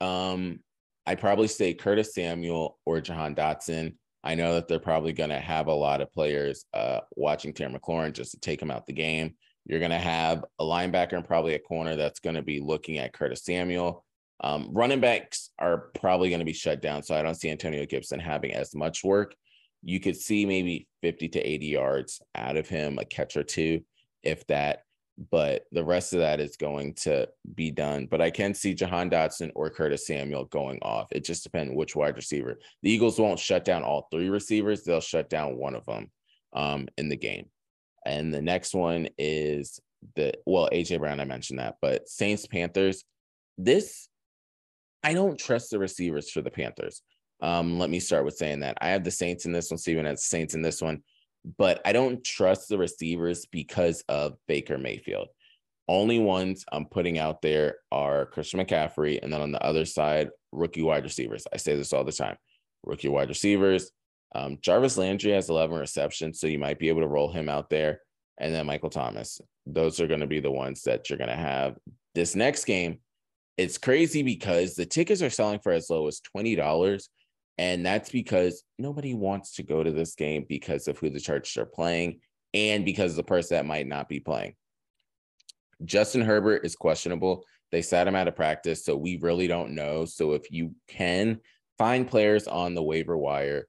um, 0.00 0.60
I 1.06 1.14
probably 1.14 1.48
say 1.48 1.74
Curtis 1.74 2.14
Samuel 2.14 2.78
or 2.86 3.00
Jahan 3.00 3.34
Dotson. 3.34 3.96
I 4.22 4.34
know 4.34 4.54
that 4.54 4.68
they're 4.68 4.78
probably 4.78 5.12
going 5.12 5.30
to 5.30 5.38
have 5.38 5.66
a 5.66 5.74
lot 5.74 6.00
of 6.00 6.12
players 6.12 6.64
uh, 6.72 7.00
watching 7.14 7.52
Terry 7.52 7.72
McLaurin 7.72 8.14
just 8.14 8.30
to 8.30 8.40
take 8.40 8.60
him 8.60 8.70
out 8.70 8.86
the 8.86 8.94
game. 8.94 9.34
You're 9.66 9.80
going 9.80 9.90
to 9.90 9.98
have 9.98 10.44
a 10.58 10.64
linebacker 10.64 11.14
and 11.14 11.24
probably 11.24 11.54
a 11.54 11.58
corner 11.58 11.96
that's 11.96 12.20
going 12.20 12.36
to 12.36 12.42
be 12.42 12.60
looking 12.60 12.98
at 12.98 13.12
Curtis 13.12 13.44
Samuel. 13.44 14.04
Um, 14.40 14.70
running 14.72 15.00
backs 15.00 15.50
are 15.58 15.90
probably 16.00 16.28
going 16.28 16.40
to 16.40 16.44
be 16.44 16.52
shut 16.52 16.82
down, 16.82 17.02
so 17.02 17.14
I 17.14 17.22
don't 17.22 17.34
see 17.34 17.50
Antonio 17.50 17.86
Gibson 17.86 18.20
having 18.20 18.52
as 18.52 18.74
much 18.74 19.04
work. 19.04 19.34
You 19.82 20.00
could 20.00 20.16
see 20.16 20.44
maybe 20.44 20.88
50 21.02 21.28
to 21.30 21.40
80 21.40 21.66
yards 21.66 22.22
out 22.34 22.56
of 22.56 22.68
him, 22.68 22.98
a 22.98 23.04
catch 23.04 23.36
or 23.36 23.44
two, 23.44 23.82
if 24.22 24.46
that 24.48 24.84
but 25.30 25.64
the 25.70 25.84
rest 25.84 26.12
of 26.12 26.20
that 26.20 26.40
is 26.40 26.56
going 26.56 26.94
to 26.94 27.28
be 27.54 27.70
done. 27.70 28.06
But 28.10 28.20
I 28.20 28.30
can 28.30 28.54
see 28.54 28.74
Jahan 28.74 29.10
Dotson 29.10 29.50
or 29.54 29.70
Curtis 29.70 30.06
Samuel 30.06 30.46
going 30.46 30.78
off. 30.82 31.08
It 31.12 31.24
just 31.24 31.44
depends 31.44 31.72
which 31.74 31.94
wide 31.94 32.16
receiver. 32.16 32.58
The 32.82 32.90
Eagles 32.90 33.18
won't 33.18 33.38
shut 33.38 33.64
down 33.64 33.84
all 33.84 34.08
three 34.10 34.28
receivers, 34.28 34.82
they'll 34.82 35.00
shut 35.00 35.30
down 35.30 35.56
one 35.56 35.74
of 35.74 35.86
them 35.86 36.10
um, 36.52 36.88
in 36.98 37.08
the 37.08 37.16
game. 37.16 37.46
And 38.04 38.34
the 38.34 38.42
next 38.42 38.74
one 38.74 39.08
is 39.16 39.80
the 40.16 40.34
well, 40.44 40.68
AJ 40.72 40.98
Brown, 40.98 41.20
I 41.20 41.24
mentioned 41.24 41.58
that, 41.58 41.76
but 41.80 42.08
Saints 42.08 42.46
Panthers. 42.46 43.04
This 43.56 44.08
I 45.04 45.14
don't 45.14 45.38
trust 45.38 45.70
the 45.70 45.78
receivers 45.78 46.30
for 46.30 46.40
the 46.40 46.50
Panthers. 46.50 47.02
Um, 47.40 47.78
let 47.78 47.90
me 47.90 48.00
start 48.00 48.24
with 48.24 48.36
saying 48.36 48.60
that 48.60 48.78
I 48.80 48.88
have 48.88 49.04
the 49.04 49.10
Saints 49.10 49.44
in 49.44 49.52
this 49.52 49.70
one, 49.70 49.78
Steven 49.78 50.06
has 50.06 50.20
the 50.20 50.26
Saints 50.26 50.54
in 50.54 50.62
this 50.62 50.80
one 50.80 51.02
but 51.58 51.80
I 51.84 51.92
don't 51.92 52.24
trust 52.24 52.68
the 52.68 52.78
receivers 52.78 53.46
because 53.46 54.02
of 54.08 54.36
Baker 54.48 54.78
Mayfield. 54.78 55.28
Only 55.86 56.18
ones 56.18 56.64
I'm 56.72 56.86
putting 56.86 57.18
out 57.18 57.42
there 57.42 57.76
are 57.92 58.26
Christian 58.26 58.60
McCaffrey, 58.60 59.18
and 59.22 59.30
then 59.32 59.42
on 59.42 59.52
the 59.52 59.62
other 59.62 59.84
side, 59.84 60.30
rookie 60.52 60.82
wide 60.82 61.04
receivers. 61.04 61.46
I 61.52 61.58
say 61.58 61.76
this 61.76 61.92
all 61.92 62.04
the 62.04 62.12
time 62.12 62.36
rookie 62.84 63.08
wide 63.08 63.28
receivers. 63.28 63.90
Um, 64.34 64.58
Jarvis 64.60 64.96
Landry 64.96 65.32
has 65.32 65.48
11 65.48 65.78
receptions, 65.78 66.40
so 66.40 66.46
you 66.46 66.58
might 66.58 66.78
be 66.78 66.88
able 66.88 67.02
to 67.02 67.08
roll 67.08 67.32
him 67.32 67.48
out 67.48 67.70
there. 67.70 68.00
And 68.38 68.54
then 68.54 68.66
Michael 68.66 68.90
Thomas. 68.90 69.40
Those 69.66 70.00
are 70.00 70.06
going 70.06 70.20
to 70.20 70.26
be 70.26 70.40
the 70.40 70.50
ones 70.50 70.82
that 70.82 71.08
you're 71.08 71.18
going 71.18 71.30
to 71.30 71.36
have. 71.36 71.76
This 72.14 72.34
next 72.34 72.64
game, 72.64 72.98
it's 73.56 73.78
crazy 73.78 74.22
because 74.22 74.74
the 74.74 74.86
tickets 74.86 75.22
are 75.22 75.30
selling 75.30 75.60
for 75.60 75.72
as 75.72 75.88
low 75.88 76.06
as 76.08 76.20
$20. 76.36 77.08
And 77.56 77.86
that's 77.86 78.10
because 78.10 78.64
nobody 78.78 79.14
wants 79.14 79.54
to 79.56 79.62
go 79.62 79.82
to 79.82 79.92
this 79.92 80.14
game 80.16 80.44
because 80.48 80.88
of 80.88 80.98
who 80.98 81.10
the 81.10 81.20
Chargers 81.20 81.56
are 81.56 81.66
playing 81.66 82.20
and 82.52 82.84
because 82.84 83.12
of 83.12 83.16
the 83.16 83.22
person 83.22 83.56
that 83.56 83.66
might 83.66 83.86
not 83.86 84.08
be 84.08 84.18
playing. 84.18 84.54
Justin 85.84 86.22
Herbert 86.22 86.64
is 86.64 86.74
questionable. 86.74 87.44
They 87.70 87.82
sat 87.82 88.08
him 88.08 88.16
out 88.16 88.28
of 88.28 88.36
practice, 88.36 88.84
so 88.84 88.96
we 88.96 89.18
really 89.18 89.46
don't 89.46 89.74
know. 89.74 90.04
So 90.04 90.32
if 90.32 90.50
you 90.50 90.74
can 90.88 91.40
find 91.78 92.08
players 92.08 92.46
on 92.46 92.74
the 92.74 92.82
waiver 92.82 93.16
wire, 93.16 93.66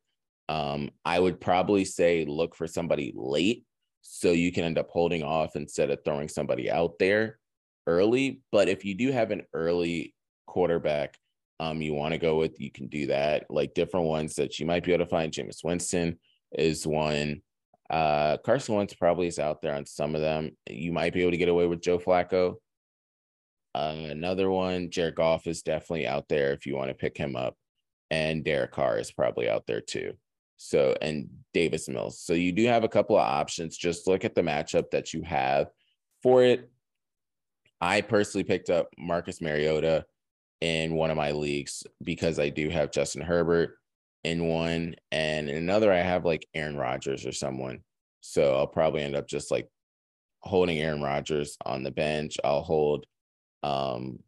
um, 0.49 0.91
I 1.03 1.19
would 1.19 1.41
probably 1.41 1.85
say 1.85 2.25
look 2.25 2.55
for 2.55 2.67
somebody 2.67 3.13
late 3.15 3.65
so 4.01 4.31
you 4.31 4.51
can 4.51 4.63
end 4.63 4.77
up 4.77 4.89
holding 4.91 5.23
off 5.23 5.55
instead 5.55 5.89
of 5.89 5.99
throwing 6.03 6.27
somebody 6.27 6.69
out 6.69 6.99
there 6.99 7.39
early. 7.87 8.41
But 8.51 8.69
if 8.69 8.85
you 8.85 8.95
do 8.95 9.11
have 9.11 9.31
an 9.31 9.43
early 9.53 10.13
quarterback 10.47 11.17
um, 11.59 11.81
you 11.81 11.93
want 11.93 12.13
to 12.13 12.19
go 12.19 12.35
with, 12.37 12.59
you 12.59 12.71
can 12.71 12.87
do 12.87 13.07
that. 13.07 13.45
Like 13.49 13.73
different 13.73 14.07
ones 14.07 14.35
that 14.35 14.59
you 14.59 14.65
might 14.65 14.83
be 14.83 14.93
able 14.93 15.05
to 15.05 15.09
find. 15.09 15.31
Jameis 15.31 15.63
Winston 15.63 16.19
is 16.51 16.85
one. 16.85 17.41
Uh, 17.89 18.37
Carson 18.37 18.75
Wentz 18.75 18.93
probably 18.93 19.27
is 19.27 19.39
out 19.39 19.61
there 19.61 19.75
on 19.75 19.85
some 19.85 20.15
of 20.15 20.21
them. 20.21 20.51
You 20.69 20.91
might 20.91 21.13
be 21.13 21.21
able 21.21 21.31
to 21.31 21.37
get 21.37 21.49
away 21.49 21.67
with 21.67 21.81
Joe 21.81 21.99
Flacco. 21.99 22.55
Uh, 23.73 23.95
another 24.09 24.49
one, 24.49 24.89
Jared 24.89 25.15
Goff 25.15 25.47
is 25.47 25.61
definitely 25.61 26.07
out 26.07 26.27
there 26.29 26.53
if 26.53 26.65
you 26.65 26.75
want 26.75 26.89
to 26.89 26.95
pick 26.95 27.17
him 27.17 27.35
up, 27.35 27.55
and 28.09 28.43
Derek 28.43 28.71
Carr 28.71 28.97
is 28.99 29.11
probably 29.11 29.49
out 29.49 29.65
there 29.67 29.81
too. 29.81 30.13
So 30.57 30.95
and 31.01 31.29
Davis 31.53 31.89
Mills. 31.89 32.21
So 32.21 32.33
you 32.33 32.53
do 32.53 32.65
have 32.67 32.85
a 32.85 32.89
couple 32.89 33.17
of 33.17 33.27
options. 33.27 33.77
Just 33.77 34.07
look 34.07 34.23
at 34.23 34.33
the 34.33 34.41
matchup 34.41 34.91
that 34.91 35.13
you 35.13 35.23
have 35.23 35.67
for 36.23 36.41
it. 36.43 36.71
I 37.81 38.01
personally 38.01 38.43
picked 38.43 38.69
up 38.69 38.87
Marcus 38.97 39.41
Mariota 39.41 40.05
in 40.61 40.95
one 40.95 41.11
of 41.11 41.17
my 41.17 41.31
leagues 41.31 41.83
because 42.03 42.39
I 42.39 42.49
do 42.49 42.69
have 42.69 42.91
Justin 42.91 43.21
Herbert 43.21 43.77
in 44.23 44.47
one, 44.47 44.95
and 45.11 45.49
in 45.49 45.57
another 45.57 45.91
I 45.91 45.99
have 45.99 46.25
like 46.25 46.47
Aaron 46.53 46.77
Rodgers 46.77 47.25
or 47.25 47.31
someone. 47.31 47.81
So 48.21 48.55
I'll 48.55 48.67
probably 48.67 49.03
end 49.03 49.15
up 49.15 49.27
just 49.27 49.51
like 49.51 49.67
holding 50.39 50.79
Aaron 50.79 51.01
Rodgers 51.01 51.57
on 51.65 51.83
the 51.83 51.91
bench. 51.91 52.37
I'll 52.43 52.63
hold 52.63 53.05
um 53.63 54.19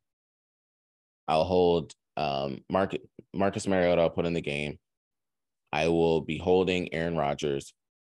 I'll 1.27 1.45
hold 1.45 1.93
um 2.15 2.59
Mark, 2.69 2.95
Marcus 3.33 3.67
Mariota 3.67 4.01
I'll 4.01 4.09
put 4.09 4.25
in 4.25 4.33
the 4.33 4.41
game. 4.41 4.77
I 5.73 5.87
will 5.87 6.21
be 6.21 6.37
holding 6.37 6.93
Aaron 6.93 7.17
Rodgers 7.17 7.73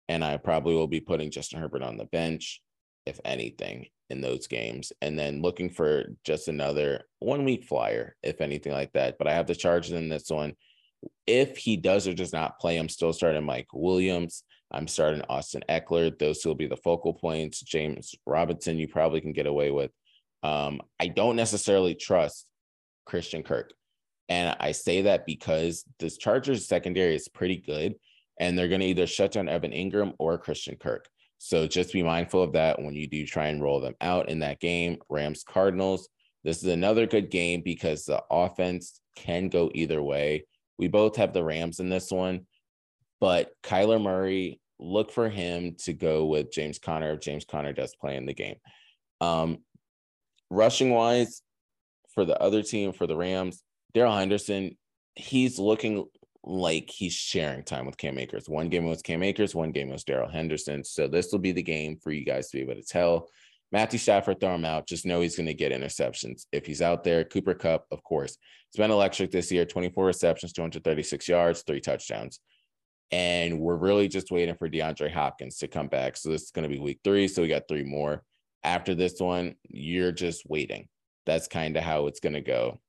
and 0.07 0.23
I 0.23 0.37
probably 0.37 0.75
will 0.75 0.87
be 0.87 0.99
putting 0.99 1.31
Justin 1.31 1.59
Herbert 1.61 1.83
on 1.83 1.97
the 1.97 2.05
bench 2.05 2.61
if 3.05 3.19
anything 3.23 3.87
in 4.09 4.21
those 4.21 4.47
games. 4.47 4.91
And 5.01 5.17
then 5.17 5.41
looking 5.41 5.69
for 5.69 6.05
just 6.23 6.47
another 6.47 7.03
one 7.19 7.45
week 7.45 7.65
flyer 7.65 8.15
if 8.23 8.41
anything 8.41 8.71
like 8.71 8.91
that. 8.93 9.17
But 9.17 9.27
i 9.27 9.33
have 9.33 9.47
the 9.47 9.55
Chargers 9.55 9.91
in 9.91 10.09
this 10.09 10.29
one. 10.29 10.53
If 11.27 11.57
he 11.57 11.77
does 11.77 12.07
or 12.07 12.13
does 12.13 12.33
not 12.33 12.59
play 12.59 12.77
i'm 12.77 12.89
still 12.89 13.13
starting 13.13 13.43
mike 13.43 13.67
williams. 13.73 14.43
I'm 14.71 14.87
starting 14.87 15.21
austin 15.29 15.63
Ekeler. 15.69 16.17
those 16.17 16.41
two 16.41 16.49
will 16.49 16.55
be 16.55 16.67
the 16.67 16.77
focal 16.77 17.13
points. 17.13 17.61
James 17.61 18.15
robinson 18.25 18.77
you 18.77 18.87
probably 18.87 19.21
can 19.21 19.33
get 19.33 19.47
away 19.47 19.71
with. 19.71 19.91
Um, 20.43 20.81
i 20.99 21.07
don't 21.07 21.35
necessarily 21.35 21.95
trust 21.95 22.45
christian 23.05 23.43
kirk. 23.43 23.73
And 24.27 24.55
i 24.59 24.71
say 24.71 25.03
that 25.03 25.25
because 25.25 25.85
this 25.99 26.17
chargers 26.17 26.67
secondary 26.67 27.15
is 27.15 27.27
pretty 27.27 27.57
good 27.57 27.95
and 28.39 28.57
they're 28.57 28.69
going 28.69 28.79
to 28.79 28.87
either 28.87 29.05
shut 29.05 29.33
down 29.33 29.49
evan 29.49 29.71
Engram 29.71 30.13
or 30.17 30.37
christian 30.37 30.77
kirk 30.77 31.07
so 31.39 31.65
just 31.65 31.93
be 31.93 32.03
mindful 32.03 32.43
of 32.43 32.53
that 32.53 32.79
when 32.79 32.93
you 32.93 33.07
do 33.07 33.25
try 33.25 33.47
and 33.47 33.63
roll 33.63 33.79
them 33.79 33.95
out 34.01 34.29
in 34.29 34.39
that 34.39 34.59
game. 34.59 34.97
Rams 35.09 35.43
Cardinals. 35.43 36.09
This 36.43 36.57
is 36.57 36.65
another 36.65 37.07
good 37.07 37.31
game 37.31 37.61
because 37.61 38.05
the 38.05 38.21
offense 38.29 39.01
can 39.15 39.49
go 39.49 39.71
either 39.73 40.03
way. 40.03 40.45
We 40.77 40.87
both 40.87 41.15
have 41.15 41.33
the 41.33 41.43
Rams 41.43 41.79
in 41.79 41.89
this 41.89 42.11
one, 42.11 42.45
but 43.19 43.51
Kyler 43.63 44.01
Murray, 44.01 44.59
look 44.79 45.11
for 45.11 45.29
him 45.29 45.75
to 45.79 45.93
go 45.93 46.25
with 46.25 46.53
James 46.53 46.79
Conner 46.79 47.11
if 47.11 47.19
James 47.19 47.43
Conner 47.43 47.73
does 47.73 47.95
play 47.99 48.15
in 48.15 48.25
the 48.25 48.33
game. 48.33 48.55
Um, 49.19 49.57
rushing 50.49 50.91
wise, 50.91 51.41
for 52.13 52.25
the 52.25 52.41
other 52.41 52.63
team, 52.63 52.91
for 52.91 53.07
the 53.07 53.15
Rams, 53.15 53.63
Darrell 53.93 54.15
Henderson, 54.15 54.77
he's 55.15 55.59
looking 55.59 56.05
like 56.49 56.89
he's 56.89 57.13
sharing 57.13 57.63
time 57.63 57.85
with 57.85 57.97
Cam 57.97 58.17
Akers. 58.17 58.49
One 58.49 58.69
game 58.69 58.85
was 58.85 59.01
Cam 59.01 59.21
Akers, 59.21 59.53
one 59.53 59.71
game 59.71 59.89
was 59.89 60.03
Darrell 60.03 60.29
Henderson. 60.29 60.83
So 60.83 61.07
this 61.07 61.31
will 61.31 61.39
be 61.39 61.51
the 61.51 61.63
game 61.63 61.97
for 62.01 62.11
you 62.11 62.25
guys 62.25 62.49
to 62.49 62.57
be 62.57 62.63
able 62.63 62.81
to 62.81 62.83
tell. 62.83 63.29
Matthew 63.71 63.99
Stafford, 63.99 64.39
throw 64.39 64.55
him 64.55 64.65
out. 64.65 64.87
Just 64.87 65.05
know 65.05 65.21
he's 65.21 65.35
going 65.35 65.45
to 65.45 65.53
get 65.53 65.71
interceptions. 65.71 66.47
If 66.51 66.65
he's 66.65 66.81
out 66.81 67.03
there, 67.03 67.23
Cooper 67.23 67.53
Kupp, 67.53 67.85
of 67.91 68.03
course. 68.03 68.35
It's 68.67 68.77
been 68.77 68.89
electric 68.89 69.29
this 69.29 69.51
year 69.51 69.63
24 69.63 70.05
receptions, 70.05 70.53
236 70.53 71.27
yards, 71.27 71.61
three 71.61 71.79
touchdowns. 71.79 72.39
And 73.11 73.59
we're 73.59 73.75
really 73.75 74.07
just 74.07 74.31
waiting 74.31 74.55
for 74.55 74.67
DeAndre 74.67 75.11
Hopkins 75.11 75.57
to 75.57 75.67
come 75.67 75.87
back. 75.87 76.17
So 76.17 76.29
this 76.29 76.43
is 76.43 76.51
going 76.51 76.63
to 76.63 76.75
be 76.75 76.79
week 76.79 76.99
three. 77.03 77.27
So 77.27 77.43
we 77.43 77.47
got 77.47 77.67
three 77.67 77.83
more. 77.83 78.23
After 78.63 78.95
this 78.95 79.19
one, 79.19 79.55
you're 79.67 80.11
just 80.11 80.43
waiting. 80.47 80.87
That's 81.27 81.47
kind 81.47 81.77
of 81.77 81.83
how 81.83 82.07
it's 82.07 82.19
going 82.19 82.33
to 82.33 82.41
go 82.41 82.79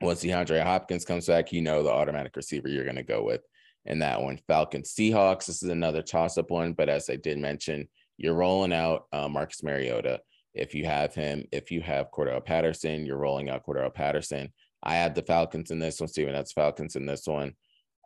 once 0.00 0.22
DeAndre 0.22 0.62
Hopkins 0.62 1.04
comes 1.04 1.26
back, 1.26 1.52
you 1.52 1.60
know 1.60 1.82
the 1.82 1.90
automatic 1.90 2.34
receiver 2.36 2.68
you're 2.68 2.84
going 2.84 2.96
to 2.96 3.02
go 3.02 3.22
with 3.22 3.42
in 3.84 3.98
that 4.00 4.20
one. 4.20 4.38
Falcons, 4.46 4.94
Seahawks. 4.94 5.46
This 5.46 5.62
is 5.62 5.70
another 5.70 6.02
toss 6.02 6.38
up 6.38 6.50
one, 6.50 6.72
but 6.72 6.88
as 6.88 7.10
I 7.10 7.16
did 7.16 7.38
mention, 7.38 7.88
you're 8.16 8.34
rolling 8.34 8.72
out 8.72 9.06
uh, 9.12 9.28
Marcus 9.28 9.62
Mariota. 9.62 10.20
If 10.54 10.74
you 10.74 10.84
have 10.84 11.14
him, 11.14 11.44
if 11.52 11.70
you 11.70 11.80
have 11.82 12.10
Cordarrelle 12.10 12.44
Patterson, 12.44 13.06
you're 13.06 13.18
rolling 13.18 13.50
out 13.50 13.64
Cordarrelle 13.64 13.94
Patterson. 13.94 14.52
I 14.82 14.96
have 14.96 15.14
the 15.14 15.22
Falcons 15.22 15.70
in 15.70 15.78
this 15.78 16.00
one. 16.00 16.08
Steven 16.08 16.32
that's 16.32 16.52
Falcons 16.52 16.96
in 16.96 17.06
this 17.06 17.26
one. 17.26 17.54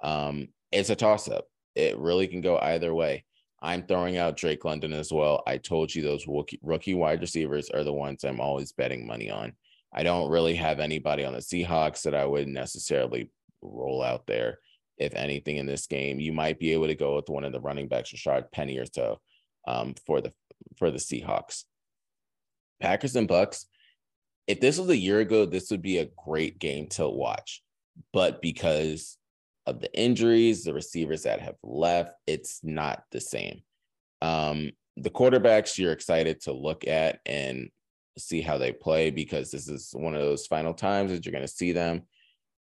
Um, 0.03 0.49
it's 0.73 0.91
a 0.91 0.97
toss 0.97 1.29
up. 1.29 1.47
It 1.75 1.99
really 1.99 2.29
can 2.29 2.41
go 2.41 2.59
either 2.59 2.95
way. 2.95 3.25
I'm 3.63 3.87
throwing 3.87 4.19
out 4.19 4.37
Drake 4.37 4.65
London 4.65 4.93
as 4.93 5.11
well. 5.11 5.43
I 5.47 5.57
told 5.57 5.95
you 5.95 6.03
those 6.03 6.27
rookie, 6.27 6.61
rookie 6.63 6.95
wide 6.95 7.23
receivers 7.23 7.71
are 7.71 7.83
the 7.83 7.93
ones 7.93 8.23
I'm 8.23 8.41
always 8.41 8.73
betting 8.73 9.07
money 9.07 9.31
on. 9.31 9.55
I 9.95 10.03
don't 10.03 10.31
really 10.31 10.57
have 10.57 10.81
anybody 10.81 11.25
on 11.25 11.33
the 11.33 11.39
Seahawks 11.39 12.03
that 12.03 12.15
I 12.15 12.27
would 12.27 12.49
necessarily 12.49 13.31
roll 13.63 14.03
out 14.03 14.27
there. 14.27 14.59
If 14.99 15.15
anything 15.15 15.57
in 15.57 15.67
this 15.67 15.87
game, 15.87 16.21
you 16.21 16.33
might 16.33 16.59
be 16.59 16.73
able 16.73 16.87
to 16.89 16.95
go 16.95 17.17
with 17.17 17.29
one 17.29 17.45
of 17.45 17.53
the 17.53 17.61
running 17.61 17.89
backs, 17.89 18.13
Rashaad 18.13 18.53
Penny 18.53 18.79
or 18.79 18.87
so, 18.87 19.21
um, 19.67 19.95
for 20.07 20.21
the 20.21 20.33
for 20.77 20.91
the 20.91 20.99
Seahawks. 20.99 21.65
Packers 22.81 23.17
and 23.17 23.29
Bucks. 23.29 23.67
If 24.47 24.61
this 24.61 24.79
was 24.79 24.91
a 24.91 24.97
year 24.97 25.21
ago, 25.21 25.47
this 25.47 25.71
would 25.71 25.83
be 25.83 25.99
a 25.99 26.11
great 26.25 26.59
game 26.59 26.89
to 26.91 27.09
watch. 27.09 27.63
But 28.13 28.43
because 28.43 29.17
of 29.67 29.81
the 29.81 29.93
injuries, 29.99 30.65
the 30.65 30.75
receivers 30.75 31.23
that 31.23 31.41
have 31.41 31.57
left, 31.63 32.13
it's 32.27 32.61
not 32.63 33.05
the 33.11 33.21
same. 33.21 33.63
Um, 34.21 34.73
the 34.97 35.11
quarterbacks 35.11 35.79
you're 35.79 35.93
excited 35.93 36.43
to 36.43 36.53
look 36.53 36.87
at 36.87 37.21
and 37.25 37.71
see 38.19 38.41
how 38.41 38.59
they 38.59 38.73
play 38.73 39.11
because 39.11 39.51
this 39.51 39.69
is 39.69 39.91
one 39.93 40.15
of 40.15 40.21
those 40.21 40.47
final 40.47 40.75
times 40.75 41.11
that 41.11 41.25
you're 41.25 41.33
going 41.33 41.43
to 41.43 41.49
see 41.49 41.73
them. 41.73 42.03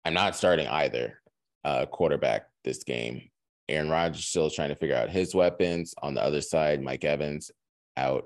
I'm 0.06 0.14
not 0.14 0.36
starting 0.36 0.68
either 0.68 1.20
uh, 1.64 1.86
quarterback 1.86 2.48
this 2.64 2.84
game. 2.84 3.30
Aaron 3.70 3.90
Rodgers 3.90 4.26
still 4.26 4.50
trying 4.50 4.70
to 4.70 4.76
figure 4.76 4.96
out 4.96 5.10
his 5.10 5.36
weapons. 5.36 5.94
On 6.02 6.14
the 6.14 6.24
other 6.24 6.42
side, 6.42 6.82
Mike 6.82 7.04
Evans 7.04 7.52
out, 7.98 8.26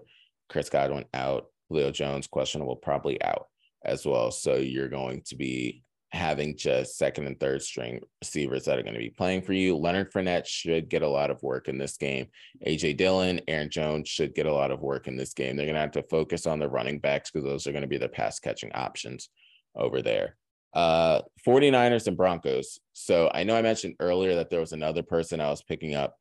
Chris 0.50 0.70
Godwin 0.70 1.06
out, 1.14 1.48
Julio 1.70 1.92
Jones 1.92 2.28
questionable, 2.28 2.76
probably 2.76 3.22
out 3.24 3.48
as 3.84 4.06
well. 4.06 4.32
So 4.32 4.56
you're 4.56 4.90
going 4.90 5.22
to 5.26 5.36
be 5.36 5.84
having 6.14 6.58
just 6.58 6.98
second 6.98 7.26
and 7.26 7.40
third 7.40 7.62
string 7.62 8.02
receivers 8.22 8.66
that 8.66 8.78
are 8.78 8.84
going 8.84 8.94
to 8.94 9.00
be 9.00 9.10
playing 9.10 9.42
for 9.42 9.54
you. 9.54 9.78
Leonard 9.78 10.12
Fournette 10.12 10.46
should 10.46 10.90
get 10.90 11.04
a 11.04 11.08
lot 11.08 11.32
of 11.32 11.42
work 11.42 11.70
in 11.70 11.78
this 11.78 11.96
game. 11.96 12.28
AJ 12.68 12.98
Dillon, 12.98 13.40
Aaron 13.48 13.70
Jones 13.70 14.10
should 14.10 14.36
get 14.36 14.46
a 14.46 14.54
lot 14.54 14.72
of 14.72 14.82
work 14.82 15.08
in 15.08 15.16
this 15.16 15.34
game. 15.34 15.56
They're 15.56 15.66
going 15.66 15.76
to 15.76 15.82
have 15.82 15.92
to 15.92 16.04
focus 16.04 16.46
on 16.46 16.60
the 16.60 16.70
running 16.70 17.00
backs 17.00 17.32
because 17.32 17.46
those 17.46 17.66
are 17.66 17.72
going 17.72 17.84
to 17.84 17.88
be 17.88 17.98
the 17.98 18.10
pass 18.10 18.40
catching 18.40 18.72
options 18.74 19.30
over 19.76 20.02
there. 20.02 20.36
Uh 20.74 21.22
49ers 21.46 22.08
and 22.08 22.16
Broncos. 22.16 22.80
So 22.94 23.30
I 23.34 23.44
know 23.44 23.56
I 23.56 23.62
mentioned 23.62 23.96
earlier 24.00 24.36
that 24.36 24.50
there 24.50 24.62
was 24.62 24.72
another 24.72 25.04
person 25.04 25.42
I 25.42 25.50
was 25.50 25.64
picking 25.64 25.96
up. 25.96 26.18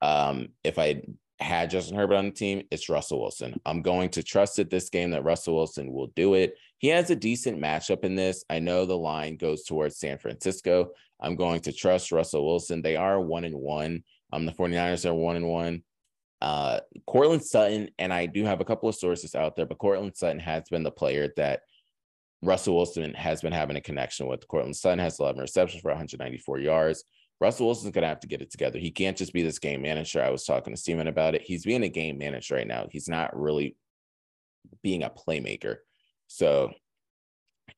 Um, 0.00 0.48
if 0.62 0.78
I 0.78 1.02
had 1.42 1.70
Justin 1.70 1.96
Herbert 1.96 2.16
on 2.16 2.26
the 2.26 2.30
team, 2.30 2.62
it's 2.70 2.88
Russell 2.88 3.20
Wilson. 3.20 3.60
I'm 3.66 3.82
going 3.82 4.10
to 4.10 4.22
trust 4.22 4.58
it 4.58 4.70
this 4.70 4.88
game 4.90 5.10
that 5.10 5.24
Russell 5.24 5.56
Wilson 5.56 5.92
will 5.92 6.08
do 6.08 6.34
it. 6.34 6.54
He 6.78 6.88
has 6.88 7.10
a 7.10 7.16
decent 7.16 7.60
matchup 7.60 8.04
in 8.04 8.14
this. 8.14 8.44
I 8.50 8.58
know 8.58 8.86
the 8.86 8.96
line 8.96 9.36
goes 9.36 9.64
towards 9.64 9.98
San 9.98 10.18
Francisco. 10.18 10.90
I'm 11.20 11.36
going 11.36 11.60
to 11.62 11.72
trust 11.72 12.12
Russell 12.12 12.46
Wilson. 12.46 12.82
They 12.82 12.96
are 12.96 13.20
one 13.20 13.44
and 13.44 13.56
one. 13.56 14.02
Um, 14.32 14.46
the 14.46 14.52
49ers 14.52 15.08
are 15.08 15.14
one 15.14 15.36
and 15.36 15.48
one. 15.48 15.82
Uh, 16.40 16.80
Courtland 17.06 17.44
Sutton, 17.44 17.90
and 17.98 18.12
I 18.12 18.26
do 18.26 18.44
have 18.44 18.60
a 18.60 18.64
couple 18.64 18.88
of 18.88 18.96
sources 18.96 19.34
out 19.34 19.54
there, 19.54 19.66
but 19.66 19.78
Courtland 19.78 20.16
Sutton 20.16 20.40
has 20.40 20.64
been 20.68 20.82
the 20.82 20.90
player 20.90 21.32
that 21.36 21.60
Russell 22.42 22.76
Wilson 22.76 23.14
has 23.14 23.40
been 23.40 23.52
having 23.52 23.76
a 23.76 23.80
connection 23.80 24.26
with. 24.26 24.48
Courtland 24.48 24.74
Sutton 24.74 24.98
has 24.98 25.20
11 25.20 25.40
receptions 25.40 25.82
for 25.82 25.92
194 25.92 26.58
yards. 26.58 27.04
Russell 27.42 27.66
Wilson's 27.66 27.92
going 27.92 28.02
to 28.02 28.08
have 28.08 28.20
to 28.20 28.28
get 28.28 28.40
it 28.40 28.52
together. 28.52 28.78
He 28.78 28.92
can't 28.92 29.16
just 29.16 29.32
be 29.32 29.42
this 29.42 29.58
game 29.58 29.82
manager. 29.82 30.22
I 30.22 30.30
was 30.30 30.44
talking 30.44 30.72
to 30.72 30.80
Steven 30.80 31.08
about 31.08 31.34
it. 31.34 31.42
He's 31.42 31.64
being 31.64 31.82
a 31.82 31.88
game 31.88 32.16
manager 32.16 32.54
right 32.54 32.66
now. 32.68 32.86
He's 32.88 33.08
not 33.08 33.36
really 33.36 33.76
being 34.80 35.02
a 35.02 35.10
playmaker. 35.10 35.78
So 36.28 36.70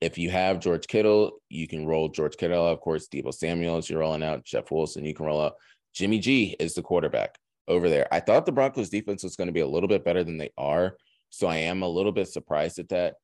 if 0.01 0.19
you 0.19 0.29
have 0.29 0.59
George 0.59 0.85
Kittle, 0.85 1.41
you 1.49 1.67
can 1.67 1.87
roll 1.87 2.09
George 2.09 2.37
Kittle. 2.37 2.67
Of 2.67 2.79
course, 2.79 3.07
Deebo 3.07 3.33
Samuels, 3.33 3.89
you're 3.89 4.01
rolling 4.01 4.21
out. 4.21 4.45
Jeff 4.45 4.69
Wilson, 4.69 5.03
you 5.03 5.15
can 5.15 5.25
roll 5.25 5.41
out. 5.41 5.55
Jimmy 5.95 6.19
G 6.19 6.55
is 6.59 6.75
the 6.75 6.83
quarterback 6.83 7.39
over 7.67 7.89
there. 7.89 8.07
I 8.11 8.19
thought 8.19 8.45
the 8.45 8.51
Broncos 8.51 8.89
defense 8.89 9.23
was 9.23 9.35
going 9.35 9.47
to 9.47 9.53
be 9.53 9.61
a 9.61 9.67
little 9.67 9.89
bit 9.89 10.05
better 10.05 10.23
than 10.23 10.37
they 10.37 10.51
are. 10.59 10.95
So 11.31 11.47
I 11.47 11.57
am 11.57 11.81
a 11.81 11.89
little 11.89 12.11
bit 12.11 12.27
surprised 12.27 12.77
at 12.77 12.89
that. 12.89 13.15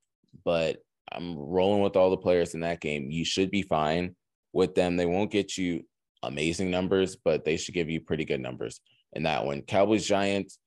But 0.44 0.78
I'm 1.12 1.38
rolling 1.38 1.84
with 1.84 1.96
all 1.96 2.10
the 2.10 2.18
players 2.18 2.56
in 2.56 2.62
that 2.62 2.82
game. 2.82 3.12
You 3.12 3.26
should 3.26 3.52
be 3.52 3.62
fine 3.62 4.16
with 4.54 4.74
them. 4.74 4.98
They 4.98 5.06
won't 5.06 5.32
get 5.32 5.56
you 5.56 5.84
amazing 6.24 6.72
numbers, 6.72 7.16
but 7.16 7.46
they 7.46 7.58
should 7.58 7.74
give 7.74 7.90
you 7.90 8.02
pretty 8.02 8.26
good 8.26 8.42
numbers 8.42 8.80
in 9.14 9.24
that 9.24 9.46
one. 9.46 9.62
Cowboys 9.62 10.06
Giants. 10.06 10.60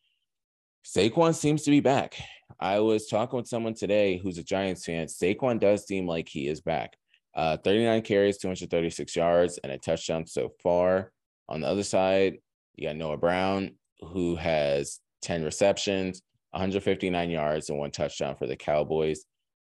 Saquon 0.84 1.34
seems 1.34 1.62
to 1.62 1.70
be 1.70 1.80
back. 1.80 2.16
I 2.61 2.80
was 2.80 3.06
talking 3.06 3.38
with 3.38 3.49
someone 3.49 3.75
today 3.75 4.18
who's 4.18 4.38
a 4.38 4.42
Giants 4.42 4.84
fan. 4.84 5.06
Saquon 5.06 5.58
does 5.58 5.87
seem 5.87 6.06
like 6.06 6.28
he 6.28 6.46
is 6.46 6.61
back. 6.61 6.96
Uh, 7.34 7.56
39 7.56 8.02
carries, 8.02 8.38
236 8.38 9.16
yards, 9.16 9.58
and 9.58 9.73
a 9.73 9.78
touchdown 9.78 10.26
so 10.26 10.52
far. 10.62 11.11
On 11.49 11.61
the 11.61 11.66
other 11.66 11.82
side, 11.82 12.38
you 12.76 12.87
got 12.87 12.96
Noah 12.96 13.16
Brown, 13.16 13.76
who 14.00 14.37
has 14.37 15.00
10 15.23 15.42
receptions, 15.42 16.23
159 16.50 17.30
yards, 17.30 17.70
and 17.70 17.78
one 17.78 17.90
touchdown 17.90 18.37
for 18.37 18.46
the 18.46 18.56
Cowboys. 18.56 19.25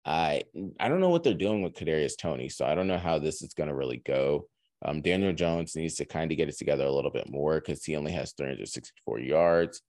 I 0.05 0.44
I 0.79 0.88
don't 0.88 1.00
know 1.00 1.10
what 1.10 1.24
they're 1.24 1.34
doing 1.34 1.63
with 1.63 1.74
Kadarius 1.74 2.17
Toney, 2.17 2.50
so 2.50 2.65
I 2.65 2.75
don't 2.75 2.88
know 2.88 2.98
how 2.98 3.17
this 3.17 3.41
is 3.41 3.53
going 3.53 3.70
to 3.70 3.75
really 3.75 4.01
go. 4.05 4.48
Um, 4.86 5.01
Daniel 5.01 5.34
Jones 5.34 5.75
needs 5.75 5.96
to 5.96 6.06
kind 6.06 6.32
of 6.32 6.38
get 6.38 6.48
it 6.48 6.58
together 6.58 6.86
a 6.86 6.92
little 6.92 7.12
bit 7.12 7.30
more 7.30 7.56
because 7.56 7.84
he 7.84 7.96
only 7.96 8.12
has 8.12 8.34
364 8.34 9.20
yards. 9.20 9.82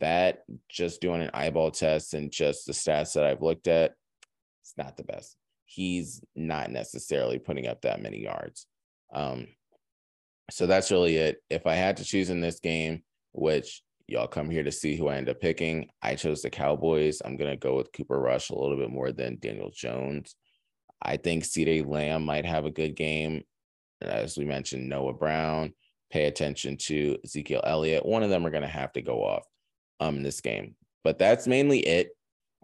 That 0.00 0.40
just 0.68 1.00
doing 1.00 1.22
an 1.22 1.30
eyeball 1.34 1.70
test 1.70 2.14
and 2.14 2.30
just 2.30 2.66
the 2.66 2.72
stats 2.72 3.14
that 3.14 3.24
I've 3.24 3.42
looked 3.42 3.68
at, 3.68 3.94
it's 4.62 4.74
not 4.76 4.96
the 4.96 5.04
best. 5.04 5.36
He's 5.66 6.22
not 6.34 6.70
necessarily 6.70 7.38
putting 7.38 7.66
up 7.66 7.82
that 7.82 8.02
many 8.02 8.22
yards. 8.22 8.66
Um, 9.12 9.48
so 10.50 10.66
that's 10.66 10.90
really 10.90 11.16
it. 11.16 11.42
If 11.50 11.66
I 11.66 11.74
had 11.74 11.98
to 11.98 12.04
choose 12.04 12.30
in 12.30 12.40
this 12.40 12.58
game, 12.58 13.02
which 13.32 13.82
y'all 14.08 14.26
come 14.26 14.48
here 14.48 14.64
to 14.64 14.72
see 14.72 14.96
who 14.96 15.08
I 15.08 15.16
end 15.16 15.28
up 15.28 15.40
picking. 15.40 15.90
I 16.02 16.14
chose 16.14 16.40
the 16.42 16.50
Cowboys. 16.50 17.20
I'm 17.24 17.36
going 17.36 17.50
to 17.50 17.56
go 17.56 17.76
with 17.76 17.92
Cooper 17.92 18.18
Rush 18.18 18.48
a 18.50 18.58
little 18.58 18.76
bit 18.76 18.90
more 18.90 19.12
than 19.12 19.38
Daniel 19.38 19.70
Jones. 19.72 20.34
I 21.00 21.18
think 21.18 21.44
CeeDee 21.44 21.86
Lamb 21.86 22.24
might 22.24 22.46
have 22.46 22.64
a 22.64 22.70
good 22.70 22.96
game. 22.96 23.44
As 24.00 24.36
we 24.36 24.44
mentioned, 24.44 24.88
Noah 24.88 25.12
Brown. 25.12 25.72
Pay 26.10 26.24
attention 26.24 26.76
to 26.78 27.18
Ezekiel 27.24 27.60
Elliott. 27.64 28.06
One 28.06 28.22
of 28.22 28.30
them 28.30 28.46
are 28.46 28.50
going 28.50 28.62
to 28.62 28.68
have 28.68 28.92
to 28.94 29.02
go 29.02 29.22
off 29.22 29.44
um, 30.00 30.16
in 30.16 30.22
this 30.22 30.40
game. 30.40 30.74
But 31.04 31.18
that's 31.18 31.46
mainly 31.46 31.80
it. 31.80 32.10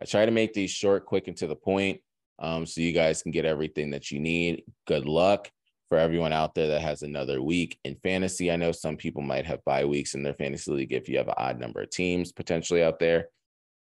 I 0.01 0.07
try 0.07 0.25
to 0.25 0.33
make 0.33 0.55
these 0.55 0.71
short, 0.71 1.05
quick, 1.05 1.29
and 1.29 1.37
to 1.37 1.47
the 1.47 1.57
point 1.57 2.01
um, 2.39 2.67
so 2.67 2.81
you 2.81 2.93
guys 2.93 3.23
can 3.23 3.33
get 3.33 3.45
everything 3.45 3.91
that 3.91 4.11
you 4.11 4.19
need. 4.19 4.65
Good 4.87 5.07
luck 5.07 5.51
for 5.89 5.99
everyone 5.99 6.33
out 6.33 6.55
there 6.55 6.69
that 6.69 6.81
has 6.81 7.03
another 7.03 7.43
week 7.43 7.79
in 7.85 7.97
fantasy. 7.97 8.51
I 8.51 8.57
know 8.57 8.73
some 8.73 8.97
people 8.97 9.23
might 9.23 9.47
have 9.47 9.65
bye 9.65 9.85
weeks 9.85 10.15
in 10.15 10.23
their 10.23 10.35
fantasy 10.35 10.73
league 10.73 10.93
if 10.93 11.09
you 11.09 11.19
have 11.19 11.29
an 11.29 11.35
odd 11.37 11.61
number 11.61 11.83
of 11.83 11.91
teams 11.91 12.33
potentially 12.33 12.83
out 12.83 12.99
there, 12.99 13.29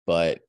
but 0.06 0.40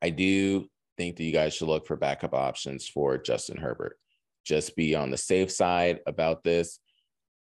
I 0.00 0.10
do 0.10 0.66
think 0.96 1.16
that 1.16 1.24
you 1.24 1.32
guys 1.32 1.54
should 1.54 1.68
look 1.68 1.86
for 1.86 1.96
backup 1.96 2.32
options 2.32 2.88
for 2.88 3.18
Justin 3.18 3.58
Herbert. 3.58 3.98
Just 4.44 4.76
be 4.76 4.94
on 4.94 5.10
the 5.10 5.16
safe 5.16 5.50
side 5.50 6.00
about 6.06 6.42
this. 6.42 6.80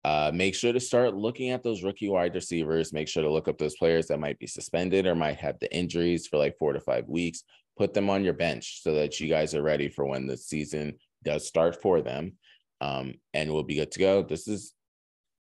Uh, 0.04 0.30
make 0.32 0.54
sure 0.54 0.72
to 0.72 0.80
start 0.80 1.14
looking 1.14 1.50
at 1.50 1.62
those 1.62 1.82
rookie 1.82 2.08
wide 2.08 2.34
receivers. 2.34 2.92
Make 2.92 3.08
sure 3.08 3.22
to 3.22 3.30
look 3.30 3.48
up 3.48 3.58
those 3.58 3.76
players 3.76 4.06
that 4.06 4.20
might 4.20 4.38
be 4.38 4.46
suspended 4.46 5.06
or 5.06 5.14
might 5.14 5.38
have 5.38 5.58
the 5.58 5.74
injuries 5.74 6.26
for 6.26 6.38
like 6.38 6.56
four 6.58 6.72
to 6.72 6.80
five 6.80 7.08
weeks. 7.08 7.42
Put 7.76 7.94
them 7.94 8.08
on 8.08 8.24
your 8.24 8.32
bench 8.32 8.82
so 8.82 8.94
that 8.94 9.20
you 9.20 9.28
guys 9.28 9.54
are 9.54 9.62
ready 9.62 9.88
for 9.88 10.06
when 10.06 10.26
the 10.26 10.36
season 10.36 10.94
does 11.24 11.46
start 11.46 11.80
for 11.80 12.00
them 12.00 12.32
um, 12.80 13.14
and 13.34 13.52
we'll 13.52 13.62
be 13.62 13.76
good 13.76 13.92
to 13.92 13.98
go. 13.98 14.22
This 14.22 14.48
is 14.48 14.74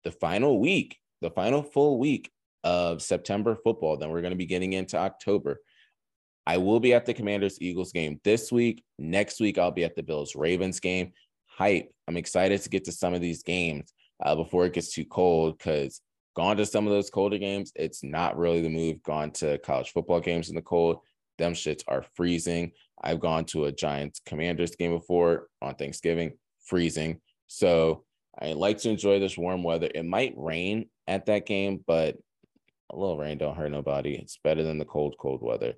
the 0.04 0.10
final 0.10 0.60
week, 0.60 0.98
the 1.20 1.30
final 1.30 1.62
full 1.62 1.98
week 1.98 2.30
of 2.64 3.02
September 3.02 3.56
football. 3.56 3.96
Then 3.96 4.10
we're 4.10 4.22
going 4.22 4.32
to 4.32 4.36
be 4.36 4.46
getting 4.46 4.72
into 4.72 4.96
October. 4.96 5.60
I 6.46 6.56
will 6.56 6.80
be 6.80 6.94
at 6.94 7.06
the 7.06 7.14
Commanders 7.14 7.58
Eagles 7.60 7.92
game 7.92 8.20
this 8.24 8.50
week. 8.50 8.82
Next 8.98 9.40
week, 9.40 9.58
I'll 9.58 9.70
be 9.70 9.84
at 9.84 9.94
the 9.94 10.02
Bills 10.02 10.34
Ravens 10.34 10.80
game. 10.80 11.12
Hype. 11.60 11.92
I'm 12.08 12.16
excited 12.16 12.62
to 12.62 12.70
get 12.70 12.84
to 12.84 12.92
some 12.92 13.12
of 13.12 13.20
these 13.20 13.42
games 13.42 13.92
uh, 14.24 14.34
before 14.34 14.64
it 14.64 14.72
gets 14.72 14.94
too 14.94 15.04
cold 15.04 15.58
because 15.58 16.00
gone 16.34 16.56
to 16.56 16.64
some 16.64 16.86
of 16.86 16.90
those 16.90 17.10
colder 17.10 17.36
games, 17.36 17.70
it's 17.76 18.02
not 18.02 18.38
really 18.38 18.62
the 18.62 18.70
move. 18.70 19.02
Gone 19.02 19.30
to 19.32 19.58
college 19.58 19.90
football 19.90 20.20
games 20.20 20.48
in 20.48 20.54
the 20.54 20.62
cold, 20.62 21.00
them 21.36 21.52
shits 21.52 21.82
are 21.86 22.06
freezing. 22.14 22.72
I've 23.02 23.20
gone 23.20 23.44
to 23.46 23.66
a 23.66 23.72
Giants 23.72 24.22
Commanders 24.24 24.74
game 24.74 24.92
before 24.92 25.48
on 25.60 25.74
Thanksgiving 25.74 26.32
freezing. 26.64 27.20
So 27.46 28.04
I 28.40 28.54
like 28.54 28.78
to 28.78 28.88
enjoy 28.88 29.20
this 29.20 29.36
warm 29.36 29.62
weather. 29.62 29.90
It 29.94 30.06
might 30.06 30.32
rain 30.38 30.88
at 31.08 31.26
that 31.26 31.44
game, 31.44 31.84
but 31.86 32.16
a 32.90 32.96
little 32.96 33.18
rain 33.18 33.36
don't 33.36 33.54
hurt 33.54 33.70
nobody. 33.70 34.14
It's 34.14 34.38
better 34.42 34.62
than 34.62 34.78
the 34.78 34.86
cold, 34.86 35.16
cold 35.20 35.42
weather. 35.42 35.74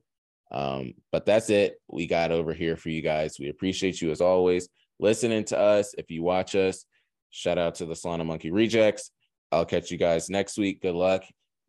Um, 0.52 0.94
but 1.10 1.26
that's 1.26 1.50
it. 1.50 1.80
We 1.88 2.06
got 2.06 2.30
over 2.30 2.54
here 2.54 2.76
for 2.76 2.90
you 2.90 3.02
guys. 3.02 3.38
We 3.40 3.48
appreciate 3.48 4.00
you 4.00 4.12
as 4.12 4.20
always 4.20 4.68
listening 5.02 5.44
to 5.44 5.58
us. 5.58 5.94
If 5.98 6.10
you 6.10 6.22
watch 6.22 6.54
us, 6.54 6.86
shout 7.30 7.58
out 7.58 7.74
to 7.76 7.86
the 7.86 7.94
Solana 7.94 8.24
Monkey 8.24 8.50
Rejects. 8.50 9.10
I'll 9.50 9.66
catch 9.66 9.90
you 9.90 9.98
guys 9.98 10.30
next 10.30 10.56
week. 10.56 10.80
Good 10.80 10.94
luck. 10.94 11.24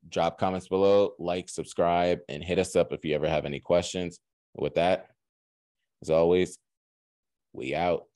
Drop 0.08 0.38
comments 0.38 0.68
below, 0.68 1.14
like, 1.18 1.50
subscribe, 1.50 2.20
and 2.30 2.44
hit 2.44 2.60
us 2.60 2.76
up 2.76 2.94
if 2.94 3.04
you 3.04 3.16
ever 3.16 3.28
have 3.28 3.46
any 3.46 3.60
questions. 3.60 4.20
With 4.56 4.76
that, 4.76 5.08
as 6.04 6.10
always, 6.10 6.60
we 7.54 7.74
out. 7.74 8.04